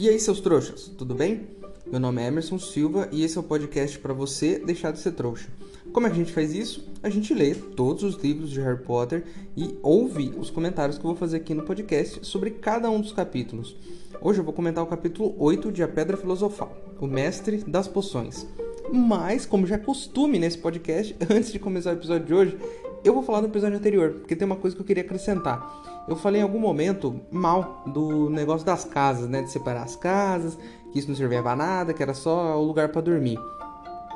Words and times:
E 0.00 0.08
aí, 0.08 0.20
seus 0.20 0.40
trouxas, 0.40 0.92
tudo 0.96 1.12
bem? 1.12 1.48
Meu 1.90 1.98
nome 1.98 2.22
é 2.22 2.28
Emerson 2.28 2.56
Silva 2.56 3.08
e 3.10 3.24
esse 3.24 3.36
é 3.36 3.40
o 3.40 3.42
podcast 3.42 3.98
para 3.98 4.14
você 4.14 4.56
deixar 4.56 4.92
de 4.92 5.00
ser 5.00 5.10
trouxa. 5.10 5.48
Como 5.92 6.06
é 6.06 6.10
que 6.10 6.14
a 6.14 6.18
gente 6.20 6.32
faz 6.32 6.54
isso? 6.54 6.88
A 7.02 7.10
gente 7.10 7.34
lê 7.34 7.52
todos 7.52 8.04
os 8.04 8.22
livros 8.22 8.48
de 8.48 8.60
Harry 8.60 8.80
Potter 8.80 9.24
e 9.56 9.76
ouve 9.82 10.32
os 10.38 10.50
comentários 10.50 10.98
que 10.98 11.04
eu 11.04 11.08
vou 11.08 11.16
fazer 11.16 11.38
aqui 11.38 11.52
no 11.52 11.64
podcast 11.64 12.24
sobre 12.24 12.52
cada 12.52 12.88
um 12.88 13.00
dos 13.00 13.10
capítulos. 13.10 13.76
Hoje 14.20 14.38
eu 14.38 14.44
vou 14.44 14.54
comentar 14.54 14.84
o 14.84 14.86
capítulo 14.86 15.34
8 15.36 15.72
de 15.72 15.82
A 15.82 15.88
Pedra 15.88 16.16
Filosofal, 16.16 16.76
o 17.00 17.08
Mestre 17.08 17.64
das 17.66 17.88
Poções. 17.88 18.46
Mas, 18.92 19.44
como 19.46 19.66
já 19.66 19.74
é 19.74 19.78
costume 19.78 20.38
nesse 20.38 20.58
podcast, 20.58 21.16
antes 21.28 21.50
de 21.50 21.58
começar 21.58 21.90
o 21.90 21.94
episódio 21.94 22.24
de 22.24 22.34
hoje, 22.34 22.58
eu 23.04 23.14
vou 23.14 23.22
falar 23.22 23.40
no 23.40 23.48
episódio 23.48 23.76
anterior, 23.76 24.10
porque 24.14 24.36
tem 24.36 24.46
uma 24.46 24.56
coisa 24.56 24.74
que 24.74 24.82
eu 24.82 24.86
queria 24.86 25.02
acrescentar. 25.02 26.04
Eu 26.08 26.16
falei 26.16 26.40
em 26.40 26.44
algum 26.44 26.58
momento 26.58 27.20
mal 27.30 27.82
do 27.86 28.30
negócio 28.30 28.66
das 28.66 28.84
casas, 28.84 29.28
né? 29.28 29.42
De 29.42 29.50
separar 29.50 29.82
as 29.82 29.94
casas, 29.94 30.58
que 30.92 30.98
isso 30.98 31.08
não 31.08 31.16
servia 31.16 31.42
pra 31.42 31.54
nada, 31.54 31.92
que 31.92 32.02
era 32.02 32.14
só 32.14 32.58
o 32.58 32.64
lugar 32.64 32.88
para 32.88 33.02
dormir. 33.02 33.38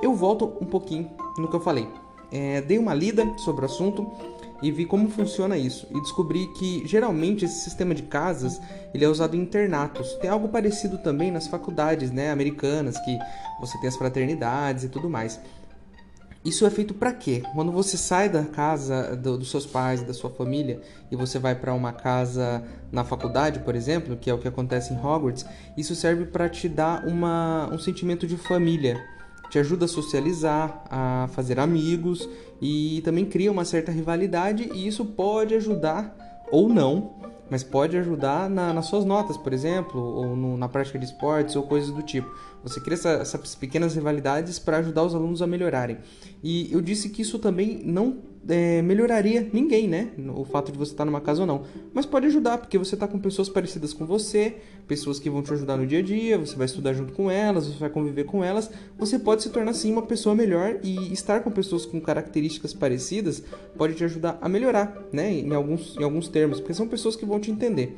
Eu 0.02 0.14
volto 0.14 0.56
um 0.60 0.66
pouquinho 0.66 1.10
no 1.38 1.48
que 1.48 1.54
eu 1.54 1.60
falei. 1.60 1.88
É, 2.30 2.60
dei 2.62 2.78
uma 2.78 2.94
lida 2.94 3.30
sobre 3.38 3.62
o 3.62 3.66
assunto 3.66 4.10
e 4.62 4.70
vi 4.70 4.86
como 4.86 5.10
funciona 5.10 5.58
isso 5.58 5.86
e 5.90 6.00
descobri 6.00 6.46
que 6.54 6.86
geralmente 6.86 7.44
esse 7.44 7.60
sistema 7.60 7.94
de 7.94 8.04
casas 8.04 8.60
ele 8.94 9.04
é 9.04 9.08
usado 9.08 9.36
em 9.36 9.40
internatos. 9.40 10.14
Tem 10.14 10.30
algo 10.30 10.48
parecido 10.48 10.98
também 10.98 11.30
nas 11.30 11.46
faculdades, 11.46 12.10
né, 12.10 12.30
americanas, 12.30 12.98
que 13.00 13.18
você 13.60 13.76
tem 13.78 13.88
as 13.88 13.96
fraternidades 13.96 14.84
e 14.84 14.88
tudo 14.88 15.10
mais. 15.10 15.38
Isso 16.44 16.66
é 16.66 16.70
feito 16.70 16.92
para 16.92 17.12
quê? 17.12 17.44
Quando 17.54 17.70
você 17.70 17.96
sai 17.96 18.28
da 18.28 18.42
casa 18.42 19.14
do, 19.14 19.38
dos 19.38 19.48
seus 19.48 19.64
pais, 19.64 20.02
da 20.02 20.12
sua 20.12 20.28
família, 20.28 20.80
e 21.08 21.14
você 21.14 21.38
vai 21.38 21.54
para 21.54 21.72
uma 21.72 21.92
casa 21.92 22.64
na 22.90 23.04
faculdade, 23.04 23.60
por 23.60 23.76
exemplo, 23.76 24.16
que 24.16 24.28
é 24.28 24.34
o 24.34 24.38
que 24.38 24.48
acontece 24.48 24.92
em 24.92 24.96
Hogwarts, 24.96 25.46
isso 25.76 25.94
serve 25.94 26.24
para 26.24 26.48
te 26.48 26.68
dar 26.68 27.06
uma, 27.06 27.70
um 27.72 27.78
sentimento 27.78 28.26
de 28.26 28.36
família. 28.36 29.00
Te 29.50 29.58
ajuda 29.60 29.84
a 29.84 29.88
socializar, 29.88 30.82
a 30.90 31.28
fazer 31.32 31.60
amigos 31.60 32.28
e 32.60 33.00
também 33.04 33.24
cria 33.24 33.52
uma 33.52 33.64
certa 33.64 33.92
rivalidade, 33.92 34.68
e 34.74 34.88
isso 34.88 35.04
pode 35.04 35.54
ajudar 35.54 36.16
ou 36.50 36.68
não 36.68 37.22
mas 37.52 37.62
pode 37.62 37.98
ajudar 37.98 38.48
na, 38.48 38.72
nas 38.72 38.86
suas 38.86 39.04
notas, 39.04 39.36
por 39.36 39.52
exemplo, 39.52 40.00
ou 40.00 40.34
no, 40.34 40.56
na 40.56 40.70
prática 40.70 40.98
de 40.98 41.04
esportes 41.04 41.54
ou 41.54 41.62
coisas 41.64 41.90
do 41.90 42.02
tipo. 42.02 42.26
Você 42.62 42.80
cria 42.80 42.94
essa, 42.94 43.10
essas 43.10 43.54
pequenas 43.54 43.94
rivalidades 43.94 44.58
para 44.58 44.78
ajudar 44.78 45.02
os 45.04 45.14
alunos 45.14 45.42
a 45.42 45.46
melhorarem. 45.46 45.98
E 46.42 46.72
eu 46.72 46.80
disse 46.80 47.08
que 47.08 47.22
isso 47.22 47.38
também 47.38 47.82
não 47.84 48.18
é, 48.48 48.82
melhoraria 48.82 49.48
ninguém, 49.52 49.88
né? 49.88 50.10
O 50.34 50.44
fato 50.44 50.72
de 50.72 50.78
você 50.78 50.92
estar 50.92 51.04
numa 51.04 51.20
casa 51.20 51.42
ou 51.42 51.46
não. 51.46 51.62
Mas 51.92 52.06
pode 52.06 52.26
ajudar, 52.26 52.58
porque 52.58 52.78
você 52.78 52.94
está 52.94 53.06
com 53.06 53.18
pessoas 53.18 53.48
parecidas 53.48 53.92
com 53.92 54.04
você, 54.04 54.56
pessoas 54.86 55.18
que 55.18 55.30
vão 55.30 55.42
te 55.42 55.52
ajudar 55.52 55.76
no 55.76 55.86
dia 55.86 56.00
a 56.00 56.02
dia, 56.02 56.38
você 56.38 56.56
vai 56.56 56.66
estudar 56.66 56.92
junto 56.92 57.12
com 57.12 57.30
elas, 57.30 57.66
você 57.66 57.78
vai 57.78 57.90
conviver 57.90 58.24
com 58.24 58.42
elas. 58.42 58.70
Você 58.98 59.18
pode 59.18 59.42
se 59.42 59.50
tornar, 59.50 59.72
sim, 59.72 59.92
uma 59.92 60.02
pessoa 60.02 60.34
melhor 60.34 60.78
e 60.82 61.12
estar 61.12 61.40
com 61.40 61.50
pessoas 61.50 61.86
com 61.86 62.00
características 62.00 62.72
parecidas 62.72 63.42
pode 63.76 63.94
te 63.94 64.04
ajudar 64.04 64.38
a 64.40 64.48
melhorar, 64.48 64.96
né? 65.12 65.32
Em 65.32 65.52
alguns, 65.54 65.96
em 65.96 66.02
alguns 66.02 66.28
termos, 66.28 66.60
porque 66.60 66.74
são 66.74 66.88
pessoas 66.88 67.16
que 67.16 67.24
vão 67.24 67.40
te 67.40 67.50
entender. 67.50 67.94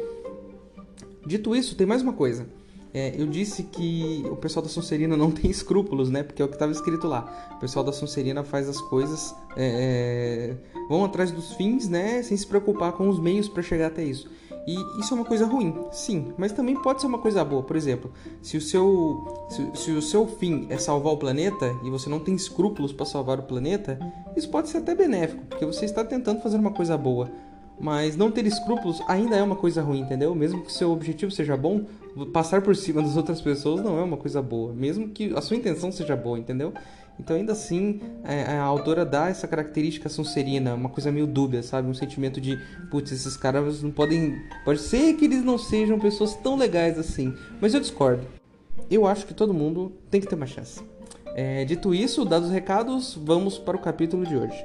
Dito 1.26 1.54
isso, 1.56 1.74
tem 1.74 1.86
mais 1.86 2.02
uma 2.02 2.12
coisa. 2.12 2.46
É, 2.94 3.12
eu 3.18 3.26
disse 3.26 3.64
que 3.64 4.24
o 4.30 4.36
pessoal 4.36 4.62
da 4.62 4.68
Sonserina 4.68 5.16
não 5.16 5.28
tem 5.32 5.50
escrúpulos, 5.50 6.08
né? 6.10 6.22
Porque 6.22 6.40
é 6.40 6.44
o 6.44 6.48
que 6.48 6.54
estava 6.54 6.70
escrito 6.70 7.08
lá. 7.08 7.50
O 7.56 7.58
pessoal 7.58 7.84
da 7.84 7.92
Sonserina 7.92 8.44
faz 8.44 8.68
as 8.68 8.80
coisas, 8.80 9.34
é, 9.56 10.54
é, 10.76 10.86
vão 10.88 11.04
atrás 11.04 11.32
dos 11.32 11.54
fins, 11.54 11.88
né? 11.88 12.22
Sem 12.22 12.36
se 12.36 12.46
preocupar 12.46 12.92
com 12.92 13.08
os 13.08 13.18
meios 13.18 13.48
para 13.48 13.64
chegar 13.64 13.88
até 13.88 14.04
isso. 14.04 14.30
E 14.66 14.76
isso 14.98 15.12
é 15.12 15.16
uma 15.16 15.26
coisa 15.26 15.44
ruim, 15.44 15.74
sim, 15.92 16.32
mas 16.38 16.50
também 16.50 16.74
pode 16.74 17.02
ser 17.02 17.06
uma 17.06 17.18
coisa 17.18 17.44
boa. 17.44 17.62
Por 17.62 17.76
exemplo, 17.76 18.10
se 18.40 18.56
o 18.56 18.62
seu, 18.62 19.46
se, 19.50 19.70
se 19.74 19.90
o 19.90 20.00
seu 20.00 20.26
fim 20.26 20.66
é 20.70 20.78
salvar 20.78 21.12
o 21.12 21.18
planeta 21.18 21.70
e 21.84 21.90
você 21.90 22.08
não 22.08 22.18
tem 22.18 22.34
escrúpulos 22.34 22.90
para 22.90 23.04
salvar 23.04 23.38
o 23.38 23.42
planeta, 23.42 23.98
isso 24.34 24.48
pode 24.48 24.70
ser 24.70 24.78
até 24.78 24.94
benéfico, 24.94 25.44
porque 25.50 25.66
você 25.66 25.84
está 25.84 26.02
tentando 26.02 26.40
fazer 26.40 26.56
uma 26.56 26.70
coisa 26.70 26.96
boa. 26.96 27.30
Mas 27.78 28.16
não 28.16 28.30
ter 28.30 28.46
escrúpulos 28.46 29.02
ainda 29.06 29.36
é 29.36 29.42
uma 29.42 29.56
coisa 29.56 29.82
ruim, 29.82 30.00
entendeu? 30.00 30.34
Mesmo 30.34 30.62
que 30.62 30.72
seu 30.72 30.92
objetivo 30.92 31.30
seja 31.30 31.56
bom, 31.56 31.84
passar 32.32 32.62
por 32.62 32.76
cima 32.76 33.02
das 33.02 33.16
outras 33.16 33.40
pessoas 33.40 33.82
não 33.82 33.98
é 33.98 34.02
uma 34.02 34.16
coisa 34.16 34.40
boa, 34.40 34.72
mesmo 34.72 35.08
que 35.08 35.34
a 35.34 35.40
sua 35.40 35.56
intenção 35.56 35.90
seja 35.90 36.16
boa, 36.16 36.38
entendeu? 36.38 36.72
Então, 37.18 37.36
ainda 37.36 37.52
assim, 37.52 38.00
é, 38.24 38.56
a 38.56 38.62
autora 38.62 39.04
dá 39.04 39.28
essa 39.28 39.46
característica 39.46 40.08
sonserina, 40.08 40.74
uma 40.74 40.88
coisa 40.88 41.12
meio 41.12 41.26
dúbia, 41.26 41.62
sabe? 41.62 41.88
Um 41.88 41.94
sentimento 41.94 42.40
de, 42.40 42.58
putz, 42.90 43.12
esses 43.12 43.36
caras 43.36 43.82
não 43.82 43.90
podem. 43.90 44.36
Pode 44.64 44.80
ser 44.80 45.14
que 45.14 45.24
eles 45.24 45.44
não 45.44 45.56
sejam 45.56 45.98
pessoas 45.98 46.34
tão 46.34 46.56
legais 46.56 46.98
assim, 46.98 47.32
mas 47.60 47.72
eu 47.72 47.80
discordo. 47.80 48.26
Eu 48.90 49.06
acho 49.06 49.26
que 49.26 49.34
todo 49.34 49.54
mundo 49.54 49.92
tem 50.10 50.20
que 50.20 50.26
ter 50.26 50.34
uma 50.34 50.46
chance. 50.46 50.82
É, 51.36 51.64
dito 51.64 51.94
isso, 51.94 52.24
dados 52.24 52.48
os 52.48 52.54
recados, 52.54 53.18
vamos 53.22 53.58
para 53.58 53.76
o 53.76 53.80
capítulo 53.80 54.26
de 54.26 54.36
hoje. 54.36 54.64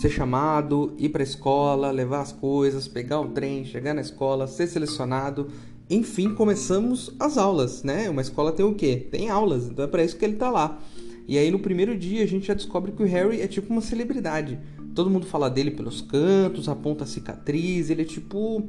ser 0.00 0.10
chamado, 0.10 0.94
ir 0.98 1.08
para 1.08 1.22
a 1.22 1.24
escola, 1.24 1.90
levar 1.90 2.20
as 2.20 2.32
coisas, 2.32 2.88
pegar 2.88 3.20
o 3.20 3.28
trem, 3.28 3.64
chegar 3.64 3.94
na 3.94 4.00
escola, 4.00 4.46
ser 4.46 4.66
selecionado. 4.66 5.48
Enfim, 5.90 6.34
começamos 6.34 7.14
as 7.20 7.36
aulas, 7.36 7.82
né? 7.82 8.08
Uma 8.08 8.22
escola 8.22 8.52
tem 8.52 8.64
o 8.64 8.74
quê? 8.74 9.08
Tem 9.10 9.28
aulas, 9.28 9.68
então 9.68 9.84
é 9.84 9.88
para 9.88 10.02
isso 10.04 10.16
que 10.16 10.24
ele 10.24 10.36
tá 10.36 10.50
lá. 10.50 10.78
E 11.26 11.38
aí 11.38 11.50
no 11.50 11.58
primeiro 11.58 11.96
dia 11.96 12.22
a 12.22 12.26
gente 12.26 12.46
já 12.46 12.54
descobre 12.54 12.92
que 12.92 13.02
o 13.02 13.06
Harry 13.06 13.40
é 13.40 13.46
tipo 13.46 13.72
uma 13.72 13.82
celebridade. 13.82 14.58
Todo 14.94 15.10
mundo 15.10 15.26
fala 15.26 15.48
dele 15.48 15.70
pelos 15.70 16.00
cantos, 16.00 16.68
aponta 16.68 17.04
a 17.04 17.06
cicatriz, 17.06 17.90
ele 17.90 18.02
é 18.02 18.04
tipo 18.04 18.68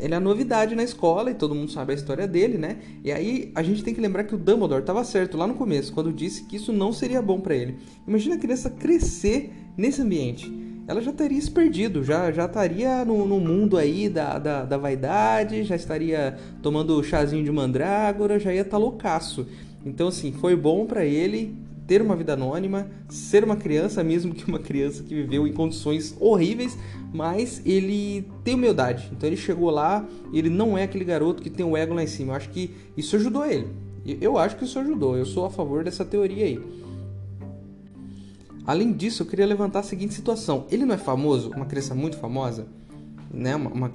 ele 0.00 0.14
é 0.14 0.16
a 0.16 0.20
novidade 0.20 0.74
na 0.74 0.82
escola 0.82 1.30
e 1.30 1.34
todo 1.34 1.54
mundo 1.54 1.70
sabe 1.70 1.92
a 1.92 1.94
história 1.94 2.26
dele, 2.26 2.56
né? 2.56 2.78
E 3.04 3.12
aí 3.12 3.52
a 3.54 3.62
gente 3.62 3.84
tem 3.84 3.94
que 3.94 4.00
lembrar 4.00 4.24
que 4.24 4.34
o 4.34 4.38
Dumbledore 4.38 4.80
estava 4.80 5.04
certo 5.04 5.36
lá 5.36 5.46
no 5.46 5.54
começo, 5.54 5.92
quando 5.92 6.10
disse 6.10 6.44
que 6.44 6.56
isso 6.56 6.72
não 6.72 6.90
seria 6.90 7.20
bom 7.20 7.38
para 7.38 7.54
ele. 7.54 7.76
Imagina 8.08 8.36
a 8.36 8.38
criança 8.38 8.70
crescer 8.70 9.52
nesse 9.80 10.02
ambiente. 10.02 10.52
Ela 10.86 11.00
já 11.00 11.12
teria 11.12 11.40
se 11.40 11.50
perdido, 11.50 12.02
já, 12.02 12.32
já 12.32 12.46
estaria 12.46 13.04
no, 13.04 13.26
no 13.26 13.38
mundo 13.38 13.76
aí 13.76 14.08
da, 14.08 14.38
da, 14.38 14.64
da, 14.64 14.76
vaidade, 14.76 15.62
já 15.62 15.76
estaria 15.76 16.36
tomando 16.62 17.02
chazinho 17.04 17.44
de 17.44 17.50
mandrágora, 17.50 18.40
já 18.40 18.52
ia 18.52 18.62
estar 18.62 18.72
tá 18.72 18.78
loucaço. 18.78 19.46
Então, 19.86 20.08
assim, 20.08 20.32
foi 20.32 20.56
bom 20.56 20.86
para 20.86 21.04
ele 21.04 21.54
ter 21.86 22.02
uma 22.02 22.14
vida 22.14 22.34
anônima, 22.34 22.88
ser 23.08 23.42
uma 23.42 23.56
criança, 23.56 24.04
mesmo 24.04 24.32
que 24.32 24.48
uma 24.48 24.60
criança 24.60 25.02
que 25.02 25.12
viveu 25.12 25.46
em 25.46 25.52
condições 25.52 26.16
horríveis, 26.20 26.78
mas 27.12 27.60
ele 27.64 28.24
tem 28.44 28.54
humildade. 28.54 29.10
Então 29.12 29.28
ele 29.28 29.36
chegou 29.36 29.70
lá 29.70 30.06
ele 30.32 30.48
não 30.48 30.78
é 30.78 30.84
aquele 30.84 31.04
garoto 31.04 31.42
que 31.42 31.50
tem 31.50 31.66
o 31.66 31.76
ego 31.76 31.92
lá 31.92 32.02
em 32.02 32.06
cima. 32.06 32.32
Eu 32.32 32.36
acho 32.36 32.50
que 32.50 32.70
isso 32.96 33.16
ajudou 33.16 33.44
ele. 33.44 33.66
Eu 34.20 34.38
acho 34.38 34.56
que 34.56 34.64
isso 34.64 34.78
ajudou. 34.78 35.16
Eu 35.16 35.26
sou 35.26 35.44
a 35.44 35.50
favor 35.50 35.82
dessa 35.82 36.04
teoria 36.04 36.44
aí. 36.44 36.60
Além 38.70 38.92
disso, 38.92 39.24
eu 39.24 39.26
queria 39.26 39.44
levantar 39.46 39.80
a 39.80 39.82
seguinte 39.82 40.14
situação. 40.14 40.64
Ele 40.70 40.84
não 40.84 40.94
é 40.94 40.96
famoso, 40.96 41.50
uma 41.50 41.66
criança 41.66 41.92
muito 41.92 42.16
famosa, 42.16 42.68
né? 43.28 43.56
uma, 43.56 43.68
uma, 43.68 43.90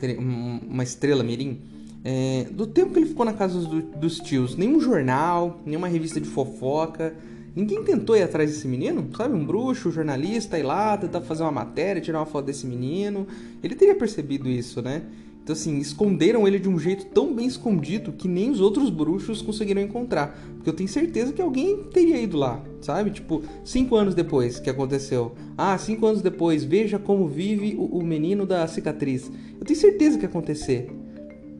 uma 0.68 0.84
estrela 0.84 1.24
mirim. 1.24 1.62
É, 2.04 2.48
do 2.52 2.68
tempo 2.68 2.92
que 2.92 3.00
ele 3.00 3.06
ficou 3.06 3.26
na 3.26 3.32
casa 3.32 3.58
do, 3.58 3.82
dos 3.82 4.20
tios, 4.20 4.58
nenhum 4.58 4.82
jornal, 4.82 5.62
nenhuma 5.66 5.88
revista 5.88 6.20
de 6.20 6.28
fofoca, 6.28 7.16
Ninguém 7.56 7.86
tentou 7.86 8.18
ir 8.18 8.22
atrás 8.22 8.52
desse 8.52 8.68
menino, 8.68 9.08
sabe? 9.16 9.34
Um 9.34 9.46
bruxo, 9.46 9.88
um 9.88 9.92
jornalista, 9.94 10.60
ir 10.60 10.64
lá, 10.64 10.98
tentar 10.98 11.22
fazer 11.22 11.44
uma 11.44 11.54
matéria, 11.54 12.02
tirar 12.02 12.20
uma 12.20 12.26
foto 12.26 12.48
desse 12.48 12.68
menino. 12.68 13.26
Ele 13.64 13.76
teria 13.76 13.96
percebido 13.96 14.50
isso, 14.50 14.82
né? 14.82 15.04
Então, 15.46 15.54
assim, 15.54 15.78
esconderam 15.78 16.48
ele 16.48 16.58
de 16.58 16.68
um 16.68 16.80
jeito 16.80 17.06
tão 17.06 17.32
bem 17.32 17.46
escondido 17.46 18.12
que 18.12 18.28
nem 18.28 18.50
os 18.50 18.60
outros 18.60 18.90
bruxos 18.90 19.44
conseguiram 19.44 19.80
encontrar. 19.80 20.36
Porque 20.56 20.68
eu 20.68 20.74
tenho 20.74 20.90
certeza 20.90 21.32
que 21.32 21.40
alguém 21.40 21.84
teria 21.94 22.20
ido 22.20 22.36
lá, 22.36 22.64
sabe? 22.82 23.12
Tipo, 23.12 23.44
cinco 23.64 23.96
anos 23.96 24.16
depois 24.16 24.60
que 24.60 24.72
aconteceu. 24.72 25.36
Ah, 25.56 25.78
cinco 25.78 26.08
anos 26.08 26.24
depois, 26.24 26.64
veja 26.64 26.98
como 26.98 27.28
vive 27.28 27.76
o, 27.76 28.00
o 28.00 28.04
menino 28.04 28.44
da 28.44 28.66
cicatriz. 28.66 29.32
Eu 29.60 29.64
tenho 29.64 29.80
certeza 29.80 30.18
que 30.18 30.24
ia 30.24 30.30
acontecer. 30.30 30.90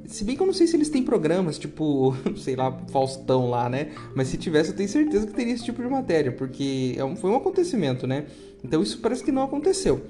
Se 0.08 0.24
bem 0.24 0.36
que 0.36 0.42
eu 0.42 0.48
não 0.48 0.54
sei 0.54 0.66
se 0.66 0.76
eles 0.76 0.90
têm 0.90 1.04
programas, 1.04 1.60
tipo, 1.60 2.16
sei 2.38 2.56
lá, 2.56 2.72
Faustão 2.92 3.52
lá, 3.52 3.70
né? 3.70 3.92
Mas 4.16 4.30
se 4.30 4.38
tivesse, 4.38 4.72
eu 4.72 4.76
tenho 4.76 4.90
certeza 4.90 5.28
que 5.28 5.34
teria 5.34 5.54
esse 5.54 5.64
tipo 5.64 5.84
de 5.84 5.88
matéria, 5.88 6.32
porque 6.32 6.96
é 6.98 7.16
foi 7.18 7.30
um 7.30 7.36
acontecimento, 7.36 8.08
né? 8.08 8.26
Então 8.64 8.82
isso 8.82 8.98
parece 8.98 9.24
que 9.24 9.32
não 9.32 9.44
aconteceu. 9.44 10.02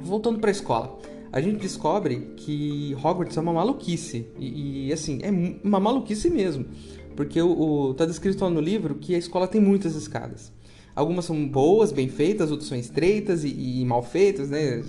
Voltando 0.00 0.38
para 0.38 0.48
a 0.48 0.52
escola 0.52 0.98
a 1.32 1.40
gente 1.40 1.60
descobre 1.60 2.32
que 2.36 2.94
Hogwarts 3.02 3.36
é 3.36 3.40
uma 3.40 3.52
maluquice. 3.52 4.28
E, 4.38 4.88
e 4.88 4.92
assim, 4.92 5.20
é 5.22 5.30
uma 5.66 5.80
maluquice 5.80 6.30
mesmo. 6.30 6.66
Porque 7.14 7.40
o, 7.40 7.50
o, 7.88 7.94
tá 7.94 8.04
descrito 8.04 8.44
lá 8.44 8.50
no 8.50 8.60
livro 8.60 8.96
que 8.96 9.14
a 9.14 9.18
escola 9.18 9.48
tem 9.48 9.60
muitas 9.60 9.94
escadas. 9.94 10.52
Algumas 10.96 11.26
são 11.26 11.46
boas, 11.46 11.92
bem 11.92 12.08
feitas, 12.08 12.50
outras 12.50 12.70
são 12.70 12.78
estreitas 12.78 13.44
e, 13.44 13.48
e 13.48 13.84
mal 13.84 14.02
feitas, 14.02 14.48
né? 14.48 14.82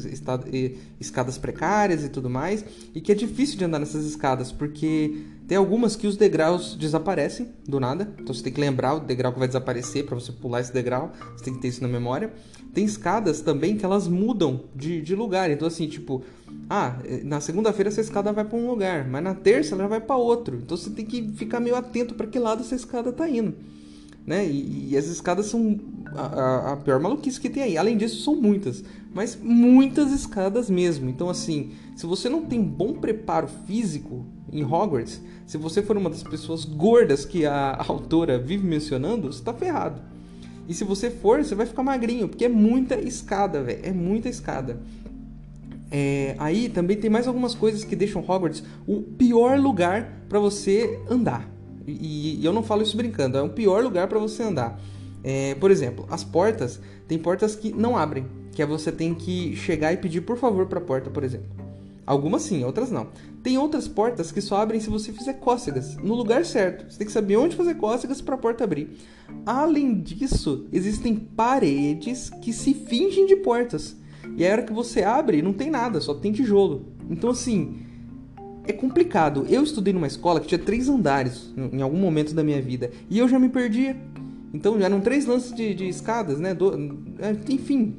escadas 0.97 1.37
precárias 1.37 2.01
e 2.05 2.07
tudo 2.07 2.29
mais. 2.29 2.63
E 2.95 3.01
que 3.01 3.11
é 3.11 3.15
difícil 3.15 3.57
de 3.57 3.65
andar 3.65 3.77
nessas 3.77 4.05
escadas, 4.05 4.49
porque 4.49 5.25
tem 5.49 5.57
algumas 5.57 5.97
que 5.97 6.07
os 6.07 6.15
degraus 6.15 6.75
desaparecem 6.75 7.49
do 7.67 7.77
nada. 7.77 8.09
Então 8.21 8.33
você 8.33 8.41
tem 8.41 8.53
que 8.53 8.61
lembrar 8.61 8.93
o 8.93 8.99
degrau 9.01 9.33
que 9.33 9.39
vai 9.39 9.49
desaparecer 9.49 10.05
para 10.05 10.15
você 10.15 10.31
pular 10.31 10.61
esse 10.61 10.71
degrau. 10.71 11.11
Você 11.35 11.43
tem 11.43 11.53
que 11.53 11.59
ter 11.59 11.67
isso 11.67 11.81
na 11.81 11.89
memória. 11.89 12.31
Tem 12.73 12.85
escadas 12.85 13.41
também 13.41 13.75
que 13.75 13.83
elas 13.83 14.07
mudam 14.07 14.61
de, 14.73 15.01
de 15.01 15.13
lugar. 15.13 15.51
Então, 15.51 15.67
assim, 15.67 15.89
tipo, 15.89 16.23
ah, 16.69 16.99
na 17.25 17.41
segunda-feira 17.41 17.89
essa 17.89 17.99
escada 17.99 18.31
vai 18.31 18.45
para 18.45 18.57
um 18.57 18.69
lugar, 18.69 19.05
mas 19.05 19.21
na 19.21 19.35
terça 19.35 19.75
ela 19.75 19.89
vai 19.89 19.99
para 19.99 20.15
outro. 20.15 20.55
Então 20.63 20.77
você 20.77 20.89
tem 20.89 21.05
que 21.05 21.33
ficar 21.33 21.59
meio 21.59 21.75
atento 21.75 22.15
para 22.15 22.27
que 22.27 22.39
lado 22.39 22.61
essa 22.61 22.75
escada 22.75 23.11
tá 23.11 23.27
indo 23.27 23.53
né? 24.27 24.45
E, 24.45 24.89
e 24.89 24.97
as 24.97 25.05
escadas 25.05 25.45
são 25.45 25.79
a, 26.13 26.73
a, 26.73 26.77
pior 26.77 26.99
maluquice 26.99 27.39
que 27.39 27.49
tem 27.49 27.63
aí. 27.63 27.77
Além 27.77 27.95
disso, 27.95 28.21
são 28.21 28.35
muitas, 28.35 28.83
mas 29.15 29.39
muitas 29.41 30.11
escadas 30.11 30.69
mesmo. 30.69 31.09
Então, 31.09 31.29
assim, 31.29 31.71
se 31.95 32.05
você 32.05 32.27
não 32.27 32.43
tem 32.43 32.61
bom 32.61 32.93
preparo 32.93 33.47
físico 33.65 34.25
em 34.51 34.65
Hogwarts, 34.65 35.21
se 35.45 35.57
você 35.57 35.81
for 35.81 35.95
uma 35.95 36.09
das 36.09 36.23
pessoas 36.23 36.65
gordas 36.65 37.23
que 37.23 37.45
a 37.45 37.81
autora 37.87 38.37
vive 38.37 38.67
mencionando, 38.67 39.31
você 39.31 39.41
tá 39.41 39.53
ferrado. 39.53 40.01
E 40.67 40.73
se 40.73 40.83
você 40.83 41.09
for, 41.09 41.41
você 41.41 41.55
vai 41.55 41.65
ficar 41.65 41.81
magrinho, 41.81 42.27
porque 42.27 42.43
é 42.43 42.49
muita 42.49 42.99
escada, 42.99 43.63
velho. 43.63 43.79
É 43.81 43.93
muita 43.93 44.27
escada. 44.27 44.81
É, 45.89 46.35
aí 46.37 46.67
também 46.67 46.97
tem 46.97 47.09
mais 47.09 47.29
algumas 47.29 47.55
coisas 47.55 47.85
que 47.85 47.95
deixam 47.95 48.21
Hogwarts 48.21 48.61
o 48.85 49.01
pior 49.01 49.57
lugar 49.57 50.25
para 50.27 50.37
você 50.37 50.99
andar. 51.09 51.56
E, 51.87 52.43
eu 52.43 52.51
não 52.51 52.61
falo 52.61 52.81
isso 52.81 52.97
brincando, 52.97 53.37
é 53.37 53.41
o 53.41 53.49
pior 53.49 53.83
lugar 53.83 54.07
para 54.07 54.19
você 54.19 54.43
andar. 54.43 54.79
É, 55.23 55.55
por 55.55 55.71
exemplo, 55.71 56.05
as 56.09 56.23
portas, 56.23 56.79
tem 57.07 57.17
portas 57.17 57.55
que 57.55 57.71
não 57.71 57.97
abrem, 57.97 58.27
que 58.51 58.61
é 58.61 58.65
você 58.65 58.91
tem 58.91 59.13
que 59.13 59.55
chegar 59.55 59.93
e 59.93 59.97
pedir 59.97 60.21
por 60.21 60.37
favor 60.37 60.67
para 60.67 60.79
a 60.79 60.81
porta, 60.81 61.09
por 61.09 61.23
exemplo. 61.23 61.47
Algumas 62.05 62.43
sim, 62.43 62.63
outras 62.63 62.89
não. 62.89 63.07
Tem 63.43 63.57
outras 63.57 63.87
portas 63.87 64.31
que 64.31 64.39
só 64.39 64.61
abrem 64.61 64.79
se 64.79 64.89
você 64.89 65.11
fizer 65.11 65.33
cócegas 65.33 65.97
no 65.97 66.15
lugar 66.15 66.45
certo. 66.45 66.89
Você 66.89 66.97
tem 66.97 67.07
que 67.07 67.13
saber 67.13 67.35
onde 67.35 67.55
fazer 67.55 67.75
cócegas 67.75 68.21
para 68.21 68.35
a 68.35 68.37
porta 68.37 68.63
abrir. 68.63 68.97
Além 69.45 69.99
disso, 69.99 70.67
existem 70.71 71.15
paredes 71.15 72.29
que 72.29 72.53
se 72.53 72.73
fingem 72.73 73.25
de 73.25 73.35
portas. 73.35 73.95
E 74.37 74.47
a 74.47 74.51
hora 74.51 74.63
que 74.63 74.71
você 74.71 75.03
abre, 75.03 75.41
não 75.41 75.51
tem 75.51 75.69
nada, 75.69 75.99
só 75.99 76.13
tem 76.13 76.31
tijolo. 76.31 76.85
Então 77.09 77.29
assim, 77.29 77.86
é 78.67 78.73
complicado. 78.73 79.45
Eu 79.49 79.63
estudei 79.63 79.93
numa 79.93 80.07
escola 80.07 80.39
que 80.39 80.47
tinha 80.47 80.59
três 80.59 80.89
andares 80.89 81.53
em 81.71 81.81
algum 81.81 81.97
momento 81.97 82.33
da 82.33 82.43
minha 82.43 82.61
vida 82.61 82.91
e 83.09 83.17
eu 83.17 83.27
já 83.27 83.39
me 83.39 83.49
perdia. 83.49 83.95
Então 84.57 84.81
eram 84.81 84.99
três 84.99 85.25
lances 85.27 85.53
de, 85.53 85.73
de 85.75 85.87
escadas, 85.87 86.39
né? 86.39 86.53
Do, 86.53 86.73
é, 87.19 87.53
enfim, 87.53 87.95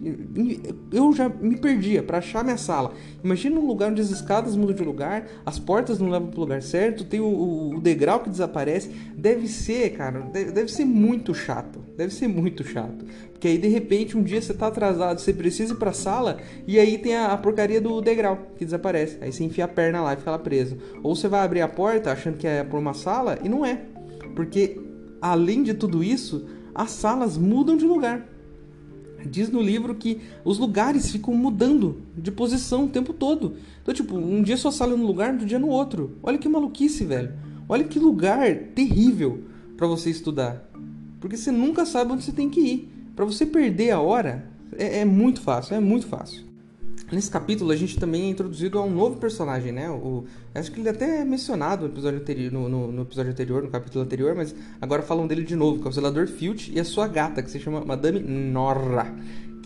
eu 0.92 1.12
já 1.12 1.28
me 1.28 1.56
perdia 1.56 2.02
para 2.02 2.18
achar 2.18 2.42
minha 2.42 2.56
sala. 2.56 2.92
Imagina 3.22 3.60
um 3.60 3.66
lugar 3.66 3.92
onde 3.92 4.02
as 4.02 4.10
escadas 4.10 4.56
mudam 4.56 4.74
de 4.74 4.82
lugar, 4.82 5.26
as 5.46 5.58
portas 5.58 6.00
não 6.00 6.10
levam 6.10 6.28
para 6.28 6.36
o 6.36 6.40
lugar 6.40 6.60
certo, 6.60 7.04
tem 7.04 7.20
o, 7.20 7.74
o, 7.76 7.80
degrau 7.80 8.20
que 8.20 8.28
desaparece. 8.28 8.90
Deve 9.16 9.46
ser, 9.46 9.90
cara, 9.90 10.20
deve, 10.32 10.50
deve 10.50 10.72
ser 10.72 10.84
muito 10.84 11.32
chato. 11.32 11.78
Deve 11.96 12.12
ser 12.12 12.26
muito 12.26 12.64
chato. 12.64 13.04
Porque 13.30 13.46
aí 13.46 13.58
de 13.58 13.68
repente 13.68 14.18
um 14.18 14.22
dia 14.22 14.42
você 14.42 14.52
tá 14.52 14.66
atrasado, 14.66 15.20
você 15.20 15.32
precisa 15.32 15.74
ir 15.74 15.76
pra 15.76 15.92
sala 15.92 16.38
e 16.66 16.76
aí 16.80 16.98
tem 16.98 17.14
a, 17.14 17.26
a, 17.26 17.36
porcaria 17.38 17.80
do 17.80 18.00
degrau 18.00 18.36
que 18.56 18.64
desaparece. 18.64 19.16
Aí 19.20 19.32
você 19.32 19.44
enfia 19.44 19.64
a 19.64 19.68
perna 19.68 20.02
lá 20.02 20.14
e 20.14 20.16
fica 20.16 20.32
lá 20.32 20.38
preso. 20.40 20.76
Ou 21.04 21.14
você 21.14 21.28
vai 21.28 21.44
abrir 21.44 21.60
a 21.60 21.68
porta 21.68 22.10
achando 22.10 22.36
que 22.36 22.48
é 22.48 22.64
por 22.64 22.80
uma 22.80 22.94
sala 22.94 23.38
e 23.44 23.48
não 23.48 23.64
é. 23.64 23.80
Porque 24.34 24.87
além 25.20 25.62
de 25.62 25.74
tudo 25.74 26.02
isso, 26.02 26.46
as 26.74 26.90
salas 26.90 27.36
mudam 27.36 27.76
de 27.76 27.84
lugar. 27.84 28.26
Diz 29.26 29.50
no 29.50 29.60
livro 29.60 29.94
que 29.94 30.20
os 30.44 30.58
lugares 30.58 31.10
ficam 31.10 31.34
mudando 31.34 32.02
de 32.16 32.30
posição 32.30 32.84
o 32.84 32.88
tempo 32.88 33.12
todo. 33.12 33.56
Então, 33.82 33.92
tipo, 33.92 34.16
um 34.16 34.42
dia 34.42 34.56
sua 34.56 34.70
sala 34.70 34.94
é 34.94 34.96
num 34.96 35.06
lugar, 35.06 35.32
outro 35.32 35.46
dia 35.46 35.58
no 35.58 35.68
outro. 35.68 36.16
Olha 36.22 36.38
que 36.38 36.48
maluquice, 36.48 37.04
velho. 37.04 37.32
Olha 37.68 37.84
que 37.84 37.98
lugar 37.98 38.54
terrível 38.74 39.42
para 39.76 39.86
você 39.86 40.10
estudar. 40.10 40.68
Porque 41.20 41.36
você 41.36 41.50
nunca 41.50 41.84
sabe 41.84 42.12
onde 42.12 42.22
você 42.22 42.32
tem 42.32 42.48
que 42.48 42.60
ir. 42.60 42.92
Para 43.16 43.24
você 43.24 43.44
perder 43.44 43.90
a 43.90 44.00
hora, 44.00 44.48
é, 44.76 45.00
é 45.00 45.04
muito 45.04 45.40
fácil, 45.40 45.74
é 45.74 45.80
muito 45.80 46.06
fácil. 46.06 46.47
Nesse 47.10 47.30
capítulo 47.30 47.70
a 47.70 47.76
gente 47.76 47.98
também 47.98 48.24
é 48.24 48.28
introduzido 48.28 48.78
a 48.78 48.82
um 48.82 48.90
novo 48.90 49.16
personagem, 49.16 49.72
né? 49.72 49.88
O, 49.90 50.24
acho 50.54 50.70
que 50.70 50.80
ele 50.80 50.90
até 50.90 51.20
é 51.20 51.24
mencionado 51.24 51.86
no 51.86 51.92
episódio, 51.92 52.20
anterior, 52.20 52.52
no, 52.52 52.68
no, 52.68 52.92
no, 52.92 53.02
episódio 53.02 53.32
anterior, 53.32 53.62
no 53.62 53.70
capítulo 53.70 54.04
anterior, 54.04 54.34
mas 54.34 54.54
agora 54.80 55.02
falam 55.02 55.26
dele 55.26 55.42
de 55.42 55.56
novo, 55.56 55.80
que 55.80 55.86
é 55.86 55.90
o 55.90 55.92
zelador 55.92 56.26
Filch 56.26 56.70
e 56.70 56.78
a 56.78 56.84
sua 56.84 57.08
gata, 57.08 57.42
que 57.42 57.50
se 57.50 57.58
chama 57.58 57.82
Madame 57.82 58.20
Norra 58.20 59.14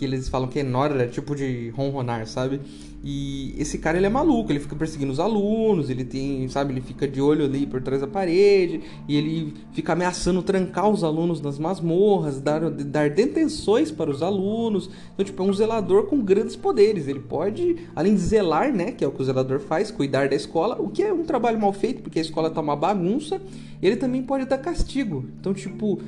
que 0.03 0.07
eles 0.07 0.29
falam 0.29 0.49
que 0.49 0.59
é 0.59 0.65
Nora, 0.65 1.07
tipo 1.07 1.33
de 1.33 1.71
ronronar, 1.77 2.27
sabe? 2.27 2.61
E 3.05 3.55
esse 3.57 3.79
cara 3.79 3.99
ele 3.99 4.07
é 4.07 4.09
maluco, 4.09 4.51
ele 4.51 4.59
fica 4.59 4.75
perseguindo 4.75 5.13
os 5.13 5.21
alunos, 5.21 5.91
ele 5.91 6.05
tem, 6.05 6.49
sabe, 6.49 6.73
ele 6.73 6.81
fica 6.81 7.07
de 7.07 7.21
olho 7.21 7.45
ali 7.45 7.69
por 7.69 7.81
trás 7.81 8.01
da 8.01 8.09
parede 8.09 8.81
e 9.09 9.17
ele 9.17 9.55
fica 9.73 9.93
ameaçando 9.93 10.43
trancar 10.43 10.91
os 10.91 11.05
alunos 11.05 11.41
nas 11.41 11.57
masmorras, 11.57 12.41
dar, 12.41 12.69
dar 12.69 13.11
detenções 13.11 13.93
para 13.93 14.11
os 14.11 14.25
alunos. 14.25 14.91
Então, 15.15 15.25
tipo, 15.25 15.41
é 15.41 15.47
um 15.47 15.53
zelador 15.53 16.07
com 16.07 16.21
grandes 16.21 16.57
poderes. 16.57 17.07
Ele 17.07 17.21
pode, 17.21 17.77
além 17.95 18.15
de 18.15 18.21
zelar, 18.21 18.73
né, 18.73 18.91
que 18.91 19.05
é 19.05 19.07
o 19.07 19.13
que 19.13 19.23
o 19.23 19.25
zelador 19.25 19.61
faz, 19.61 19.93
cuidar 19.93 20.29
da 20.29 20.35
escola, 20.35 20.83
o 20.83 20.89
que 20.89 21.05
é 21.05 21.13
um 21.13 21.23
trabalho 21.23 21.61
mal 21.61 21.73
feito, 21.73 22.03
porque 22.03 22.19
a 22.19 22.23
escola 22.23 22.51
tá 22.51 22.61
uma 22.61 22.75
bagunça, 22.75 23.41
ele 23.81 23.95
também 23.95 24.23
pode 24.25 24.47
dar 24.47 24.59
castigo. 24.59 25.27
Então, 25.39 25.55
tipo, 25.55 26.01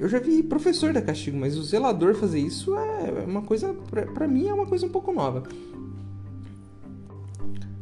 eu 0.00 0.08
já 0.08 0.18
vi 0.18 0.42
professor 0.42 0.92
dar 0.92 1.02
castigo, 1.02 1.36
mas 1.38 1.56
o 1.56 1.62
zelador 1.62 2.14
fazer 2.14 2.40
isso 2.40 2.76
é 2.76 3.24
uma 3.26 3.42
coisa, 3.42 3.74
para 4.14 4.26
mim, 4.26 4.48
é 4.48 4.54
uma 4.54 4.66
coisa 4.66 4.86
um 4.86 4.90
pouco 4.90 5.12
nova. 5.12 5.44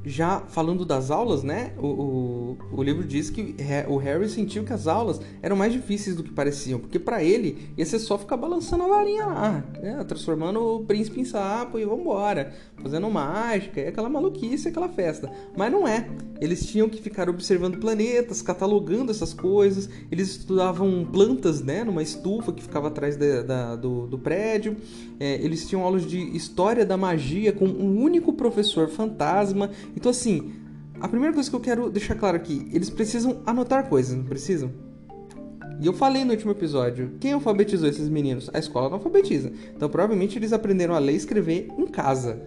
Já 0.04 0.38
falando 0.40 0.84
das 0.84 1.10
aulas, 1.10 1.42
né? 1.42 1.72
O, 1.78 1.86
o, 1.86 2.58
o, 2.70 2.82
livro 2.82 3.02
diz 3.02 3.28
que 3.28 3.56
o 3.88 3.96
Harry 3.96 4.28
sentiu 4.28 4.62
que 4.62 4.72
as 4.72 4.86
aulas 4.86 5.20
eram 5.42 5.56
mais 5.56 5.72
difíceis 5.72 6.14
do 6.14 6.22
que 6.22 6.30
pareciam, 6.30 6.78
porque 6.78 6.96
para 6.96 7.24
ele 7.24 7.70
ia 7.76 7.84
ser 7.84 7.98
só 7.98 8.16
ficar 8.16 8.36
balançando 8.36 8.84
a 8.84 8.86
varinha 8.86 9.26
lá, 9.26 9.64
né? 9.82 10.04
transformando 10.04 10.60
o 10.60 10.84
príncipe 10.84 11.20
em 11.20 11.24
sapo 11.24 11.76
e 11.76 11.84
vambora, 11.84 12.54
fazendo 12.86 13.10
mágica, 13.10 13.80
e 13.80 13.88
aquela 13.88 14.08
maluquice, 14.08 14.68
aquela 14.68 14.88
festa. 14.88 15.30
Mas 15.56 15.70
não 15.70 15.86
é. 15.86 16.08
Eles 16.40 16.66
tinham 16.66 16.88
que 16.88 17.00
ficar 17.00 17.28
observando 17.28 17.78
planetas, 17.78 18.42
catalogando 18.42 19.10
essas 19.10 19.32
coisas, 19.32 19.88
eles 20.10 20.28
estudavam 20.28 21.06
plantas, 21.10 21.62
né? 21.62 21.84
Numa 21.84 22.02
estufa 22.02 22.52
que 22.52 22.62
ficava 22.62 22.88
atrás 22.88 23.16
da, 23.16 23.76
do, 23.76 24.06
do, 24.06 24.18
prédio. 24.18 24.76
É, 25.18 25.34
eles 25.42 25.66
tinham 25.66 25.82
aulas 25.82 26.06
de 26.06 26.18
história 26.36 26.84
da 26.84 26.96
magia 26.96 27.52
com 27.52 27.64
um 27.64 28.02
único 28.02 28.32
professor 28.32 28.88
fantasma 28.88 29.70
então, 29.96 30.10
assim, 30.10 30.52
a 31.00 31.08
primeira 31.08 31.34
coisa 31.34 31.48
que 31.48 31.56
eu 31.56 31.60
quero 31.60 31.90
deixar 31.90 32.14
claro 32.14 32.36
aqui, 32.36 32.68
eles 32.72 32.90
precisam 32.90 33.42
anotar 33.46 33.88
coisas, 33.88 34.16
não 34.16 34.24
precisam? 34.24 34.70
E 35.80 35.86
eu 35.86 35.92
falei 35.92 36.24
no 36.24 36.30
último 36.30 36.52
episódio, 36.52 37.12
quem 37.20 37.32
alfabetizou 37.32 37.88
esses 37.88 38.08
meninos? 38.08 38.50
A 38.52 38.58
escola 38.58 38.88
não 38.88 38.96
alfabetiza. 38.96 39.52
Então, 39.74 39.88
provavelmente 39.90 40.38
eles 40.38 40.52
aprenderam 40.52 40.94
a 40.94 40.98
ler 40.98 41.12
e 41.12 41.16
escrever 41.16 41.68
em 41.76 41.86
casa. 41.86 42.40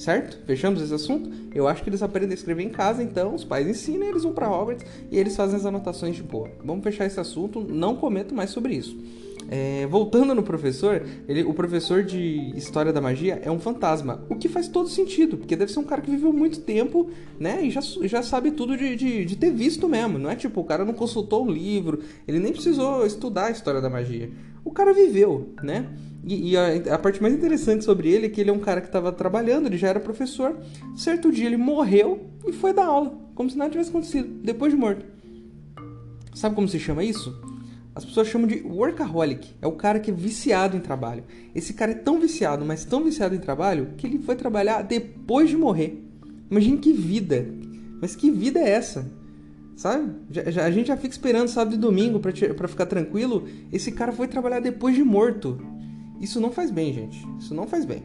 Certo? 0.00 0.38
Fechamos 0.46 0.80
esse 0.80 0.94
assunto? 0.94 1.30
Eu 1.54 1.68
acho 1.68 1.82
que 1.82 1.90
eles 1.90 2.02
aprendem 2.02 2.30
a 2.30 2.34
escrever 2.34 2.62
em 2.62 2.70
casa, 2.70 3.02
então 3.02 3.34
os 3.34 3.44
pais 3.44 3.68
ensinam, 3.68 4.08
eles 4.08 4.22
vão 4.22 4.32
para 4.32 4.50
Hogwarts 4.50 4.86
e 5.10 5.18
eles 5.18 5.36
fazem 5.36 5.56
as 5.56 5.66
anotações 5.66 6.16
de 6.16 6.22
boa. 6.22 6.50
Vamos 6.64 6.82
fechar 6.82 7.04
esse 7.04 7.20
assunto, 7.20 7.60
não 7.60 7.94
comento 7.94 8.34
mais 8.34 8.48
sobre 8.48 8.72
isso. 8.72 8.96
É, 9.50 9.86
voltando 9.88 10.34
no 10.34 10.42
professor, 10.42 11.02
ele, 11.28 11.42
o 11.42 11.52
professor 11.52 12.02
de 12.02 12.50
História 12.56 12.94
da 12.94 13.00
Magia 13.00 13.42
é 13.44 13.50
um 13.50 13.60
fantasma, 13.60 14.24
o 14.30 14.36
que 14.36 14.48
faz 14.48 14.68
todo 14.68 14.88
sentido, 14.88 15.36
porque 15.36 15.54
deve 15.54 15.70
ser 15.70 15.80
um 15.80 15.84
cara 15.84 16.00
que 16.00 16.10
viveu 16.10 16.32
muito 16.32 16.60
tempo, 16.60 17.10
né, 17.38 17.62
e 17.62 17.70
já, 17.70 17.82
já 17.82 18.22
sabe 18.22 18.52
tudo 18.52 18.78
de, 18.78 18.96
de, 18.96 19.24
de 19.26 19.36
ter 19.36 19.52
visto 19.52 19.86
mesmo, 19.86 20.18
não 20.18 20.30
é 20.30 20.36
tipo, 20.36 20.62
o 20.62 20.64
cara 20.64 20.82
não 20.82 20.94
consultou 20.94 21.44
um 21.44 21.50
livro, 21.50 22.00
ele 22.26 22.38
nem 22.38 22.52
precisou 22.52 23.04
estudar 23.04 23.46
a 23.46 23.50
História 23.50 23.82
da 23.82 23.90
Magia. 23.90 24.30
O 24.64 24.70
cara 24.70 24.92
viveu, 24.92 25.54
né? 25.62 25.88
E, 26.24 26.50
e 26.50 26.56
a, 26.56 26.94
a, 26.94 26.98
parte 26.98 27.22
mais 27.22 27.32
interessante 27.32 27.84
sobre 27.84 28.10
ele 28.10 28.26
é 28.26 28.28
que 28.28 28.40
ele 28.40 28.50
é 28.50 28.52
um 28.52 28.58
cara 28.58 28.80
que 28.80 28.88
estava 28.88 29.10
trabalhando, 29.10 29.66
ele 29.66 29.78
já 29.78 29.88
era 29.88 30.00
professor. 30.00 30.56
Certo 30.96 31.32
dia 31.32 31.46
ele 31.46 31.56
morreu 31.56 32.26
e 32.46 32.52
foi 32.52 32.72
dar 32.72 32.86
aula, 32.86 33.18
como 33.34 33.48
se 33.48 33.56
nada 33.56 33.70
tivesse 33.70 33.90
acontecido, 33.90 34.28
depois 34.42 34.72
de 34.72 34.78
morto. 34.78 35.04
Sabe 36.34 36.54
como 36.54 36.68
se 36.68 36.78
chama 36.78 37.02
isso? 37.02 37.34
As 37.94 38.04
pessoas 38.04 38.28
chamam 38.28 38.46
de 38.46 38.62
workaholic. 38.62 39.54
É 39.60 39.66
o 39.66 39.72
cara 39.72 39.98
que 39.98 40.10
é 40.10 40.14
viciado 40.14 40.76
em 40.76 40.80
trabalho. 40.80 41.24
Esse 41.54 41.74
cara 41.74 41.90
é 41.90 41.94
tão 41.94 42.20
viciado, 42.20 42.64
mas 42.64 42.84
tão 42.84 43.02
viciado 43.02 43.34
em 43.34 43.38
trabalho, 43.38 43.94
que 43.96 44.06
ele 44.06 44.18
foi 44.18 44.36
trabalhar 44.36 44.82
depois 44.82 45.50
de 45.50 45.56
morrer. 45.56 46.02
Imagine 46.50 46.78
que 46.78 46.92
vida. 46.92 47.46
Mas 48.00 48.14
que 48.14 48.30
vida 48.30 48.60
é 48.60 48.70
essa? 48.70 49.10
Sabe? 49.80 50.12
Já, 50.30 50.50
já, 50.50 50.64
a 50.66 50.70
gente 50.70 50.88
já 50.88 50.96
fica 50.98 51.08
esperando 51.08 51.48
sábado 51.48 51.74
e 51.74 51.78
domingo 51.78 52.20
para 52.20 52.68
ficar 52.68 52.84
tranquilo. 52.84 53.48
Esse 53.72 53.90
cara 53.90 54.12
foi 54.12 54.28
trabalhar 54.28 54.60
depois 54.60 54.94
de 54.94 55.02
morto. 55.02 55.58
Isso 56.20 56.38
não 56.38 56.52
faz 56.52 56.70
bem, 56.70 56.92
gente. 56.92 57.26
Isso 57.38 57.54
não 57.54 57.66
faz 57.66 57.86
bem. 57.86 58.02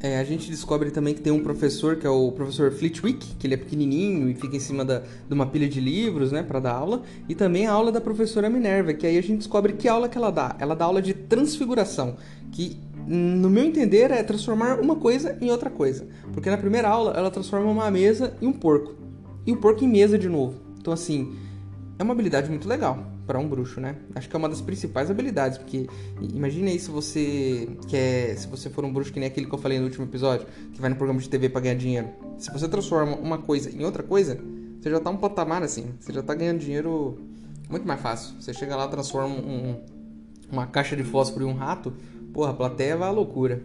É, 0.00 0.18
a 0.18 0.24
gente 0.24 0.50
descobre 0.50 0.90
também 0.90 1.12
que 1.12 1.20
tem 1.20 1.30
um 1.30 1.42
professor, 1.42 1.96
que 1.96 2.06
é 2.06 2.10
o 2.10 2.32
professor 2.32 2.72
Flitwick, 2.72 3.34
que 3.38 3.46
ele 3.46 3.52
é 3.52 3.56
pequenininho 3.58 4.26
e 4.30 4.34
fica 4.34 4.56
em 4.56 4.58
cima 4.58 4.86
da, 4.86 5.00
de 5.00 5.34
uma 5.34 5.44
pilha 5.44 5.68
de 5.68 5.80
livros, 5.80 6.32
né, 6.32 6.42
para 6.42 6.60
dar 6.60 6.72
aula. 6.72 7.02
E 7.28 7.34
também 7.34 7.66
a 7.66 7.72
aula 7.72 7.92
da 7.92 8.00
professora 8.00 8.48
Minerva, 8.48 8.94
que 8.94 9.06
aí 9.06 9.18
a 9.18 9.22
gente 9.22 9.40
descobre 9.40 9.74
que 9.74 9.86
aula 9.86 10.08
que 10.08 10.16
ela 10.16 10.30
dá. 10.30 10.56
Ela 10.58 10.74
dá 10.74 10.86
aula 10.86 11.02
de 11.02 11.12
transfiguração, 11.12 12.16
que 12.50 12.80
no 13.06 13.50
meu 13.50 13.64
entender 13.64 14.10
é 14.10 14.22
transformar 14.22 14.80
uma 14.80 14.96
coisa 14.96 15.36
em 15.42 15.50
outra 15.50 15.68
coisa. 15.68 16.06
Porque 16.32 16.48
na 16.48 16.56
primeira 16.56 16.88
aula 16.88 17.12
ela 17.14 17.30
transforma 17.30 17.70
uma 17.70 17.90
mesa 17.90 18.34
em 18.40 18.46
um 18.46 18.52
porco. 18.54 19.03
E 19.46 19.52
o 19.52 19.56
porco 19.56 19.84
em 19.84 19.88
mesa 19.88 20.18
de 20.18 20.28
novo. 20.28 20.60
Então 20.78 20.92
assim, 20.92 21.34
é 21.98 22.02
uma 22.02 22.12
habilidade 22.12 22.48
muito 22.48 22.68
legal 22.68 23.06
para 23.26 23.38
um 23.38 23.48
bruxo, 23.48 23.80
né? 23.80 23.96
Acho 24.14 24.28
que 24.28 24.36
é 24.36 24.38
uma 24.38 24.48
das 24.48 24.60
principais 24.60 25.10
habilidades, 25.10 25.58
porque 25.58 25.86
imagine 26.20 26.72
aí 26.72 26.78
se 26.78 26.90
você 26.90 27.68
quer, 27.88 28.36
se 28.36 28.46
você 28.46 28.68
for 28.68 28.84
um 28.84 28.92
bruxo 28.92 29.12
que 29.12 29.18
nem 29.18 29.28
aquele 29.28 29.46
que 29.46 29.54
eu 29.54 29.58
falei 29.58 29.78
no 29.78 29.84
último 29.84 30.04
episódio, 30.04 30.46
que 30.72 30.80
vai 30.80 30.90
no 30.90 30.96
programa 30.96 31.20
de 31.20 31.28
TV 31.28 31.48
para 31.48 31.62
ganhar 31.62 31.76
dinheiro. 31.76 32.08
Se 32.38 32.52
você 32.52 32.68
transforma 32.68 33.16
uma 33.16 33.38
coisa 33.38 33.70
em 33.70 33.84
outra 33.84 34.02
coisa, 34.02 34.38
você 34.80 34.90
já 34.90 35.00
tá 35.00 35.08
um 35.08 35.16
patamar 35.16 35.62
assim, 35.62 35.94
você 35.98 36.12
já 36.12 36.22
tá 36.22 36.34
ganhando 36.34 36.58
dinheiro 36.58 37.18
muito 37.70 37.86
mais 37.86 38.00
fácil. 38.00 38.34
Você 38.40 38.52
chega 38.52 38.76
lá, 38.76 38.86
transforma 38.88 39.34
um, 39.34 39.76
uma 40.50 40.66
caixa 40.66 40.94
de 40.94 41.04
fósforo 41.04 41.46
em 41.46 41.48
um 41.48 41.54
rato, 41.54 41.92
porra, 42.34 42.50
a 42.50 42.54
plateia 42.54 42.96
vai 42.96 43.08
à 43.08 43.12
loucura. 43.12 43.62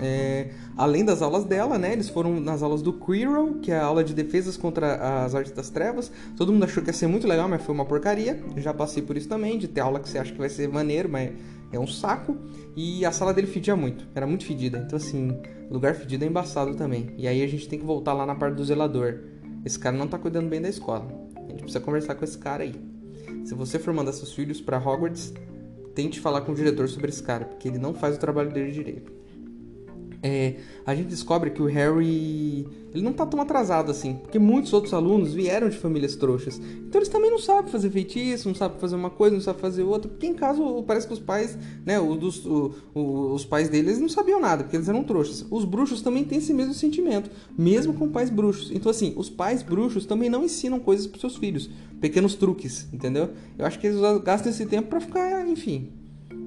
É, 0.00 0.50
além 0.76 1.04
das 1.04 1.22
aulas 1.22 1.44
dela, 1.44 1.78
né? 1.78 1.92
Eles 1.92 2.08
foram 2.08 2.38
nas 2.38 2.62
aulas 2.62 2.82
do 2.82 2.92
Quirrell, 2.92 3.54
que 3.62 3.72
é 3.72 3.78
a 3.78 3.84
aula 3.84 4.04
de 4.04 4.12
defesas 4.12 4.56
contra 4.56 5.24
as 5.24 5.34
artes 5.34 5.52
das 5.52 5.70
trevas. 5.70 6.12
Todo 6.36 6.52
mundo 6.52 6.64
achou 6.64 6.82
que 6.82 6.90
ia 6.90 6.92
ser 6.92 7.06
muito 7.06 7.26
legal, 7.26 7.48
mas 7.48 7.62
foi 7.62 7.74
uma 7.74 7.84
porcaria. 7.84 8.38
Já 8.56 8.74
passei 8.74 9.02
por 9.02 9.16
isso 9.16 9.28
também, 9.28 9.58
de 9.58 9.66
ter 9.66 9.80
aula 9.80 9.98
que 9.98 10.08
você 10.08 10.18
acha 10.18 10.32
que 10.32 10.38
vai 10.38 10.48
ser 10.48 10.68
maneiro, 10.68 11.08
mas 11.08 11.32
é 11.72 11.78
um 11.78 11.86
saco. 11.86 12.36
E 12.76 13.04
a 13.06 13.12
sala 13.12 13.32
dele 13.32 13.46
fedia 13.46 13.74
muito, 13.74 14.06
era 14.14 14.26
muito 14.26 14.44
fedida. 14.44 14.82
Então, 14.84 14.96
assim, 14.96 15.36
lugar 15.70 15.94
fedido 15.94 16.24
é 16.24 16.28
embaçado 16.28 16.74
também. 16.74 17.14
E 17.16 17.26
aí 17.26 17.42
a 17.42 17.48
gente 17.48 17.68
tem 17.68 17.78
que 17.78 17.84
voltar 17.84 18.12
lá 18.12 18.26
na 18.26 18.34
parte 18.34 18.56
do 18.56 18.64
zelador. 18.64 19.20
Esse 19.64 19.78
cara 19.78 19.96
não 19.96 20.06
tá 20.06 20.18
cuidando 20.18 20.48
bem 20.48 20.60
da 20.60 20.68
escola. 20.68 21.06
A 21.36 21.50
gente 21.50 21.62
precisa 21.62 21.80
conversar 21.80 22.14
com 22.14 22.24
esse 22.24 22.38
cara 22.38 22.62
aí. 22.62 22.74
Se 23.44 23.54
você 23.54 23.78
for 23.78 23.94
mandar 23.94 24.12
seus 24.12 24.32
filhos 24.32 24.60
para 24.60 24.78
Hogwarts, 24.78 25.32
tente 25.98 26.20
falar 26.20 26.42
com 26.42 26.52
o 26.52 26.54
diretor 26.54 26.88
sobre 26.88 27.08
esse 27.08 27.20
cara, 27.20 27.44
porque 27.44 27.66
ele 27.66 27.76
não 27.76 27.92
faz 27.92 28.14
o 28.14 28.20
trabalho 28.20 28.52
dele 28.52 28.70
direito 28.70 29.17
é, 30.22 30.56
a 30.84 30.94
gente 30.94 31.08
descobre 31.08 31.50
que 31.50 31.62
o 31.62 31.66
Harry 31.66 32.66
ele 32.92 33.04
não 33.04 33.12
tá 33.12 33.26
tão 33.26 33.40
atrasado 33.40 33.90
assim, 33.90 34.14
porque 34.14 34.38
muitos 34.38 34.72
outros 34.72 34.92
alunos 34.94 35.34
vieram 35.34 35.68
de 35.68 35.76
famílias 35.76 36.16
trouxas. 36.16 36.58
Então 36.58 36.98
eles 36.98 37.08
também 37.08 37.30
não 37.30 37.38
sabem 37.38 37.70
fazer 37.70 37.90
feitiço, 37.90 38.48
não 38.48 38.54
sabem 38.54 38.78
fazer 38.78 38.96
uma 38.96 39.10
coisa, 39.10 39.36
não 39.36 39.42
sabem 39.42 39.60
fazer 39.60 39.82
outra. 39.82 40.08
Porque 40.08 40.26
em 40.26 40.34
caso 40.34 40.82
parece 40.86 41.06
que 41.06 41.12
os 41.12 41.20
pais, 41.20 41.56
né, 41.84 42.00
os, 42.00 42.18
dos, 42.18 42.46
o, 42.46 42.74
o, 42.94 43.32
os 43.34 43.44
pais 43.44 43.68
deles 43.68 44.00
não 44.00 44.08
sabiam 44.08 44.40
nada, 44.40 44.64
porque 44.64 44.76
eles 44.76 44.88
eram 44.88 45.04
trouxas. 45.04 45.46
Os 45.50 45.64
bruxos 45.64 46.02
também 46.02 46.24
têm 46.24 46.38
esse 46.38 46.52
mesmo 46.52 46.74
sentimento, 46.74 47.30
mesmo 47.56 47.92
com 47.94 48.08
pais 48.08 48.30
bruxos. 48.30 48.70
Então 48.72 48.90
assim, 48.90 49.12
os 49.16 49.28
pais 49.28 49.62
bruxos 49.62 50.06
também 50.06 50.30
não 50.30 50.42
ensinam 50.44 50.80
coisas 50.80 51.06
para 51.06 51.20
seus 51.20 51.36
filhos, 51.36 51.70
pequenos 52.00 52.34
truques, 52.34 52.88
entendeu? 52.92 53.30
Eu 53.58 53.66
acho 53.66 53.78
que 53.78 53.86
eles 53.86 54.00
gastam 54.24 54.50
esse 54.50 54.64
tempo 54.66 54.88
para 54.88 55.00
ficar, 55.00 55.46
enfim, 55.46 55.90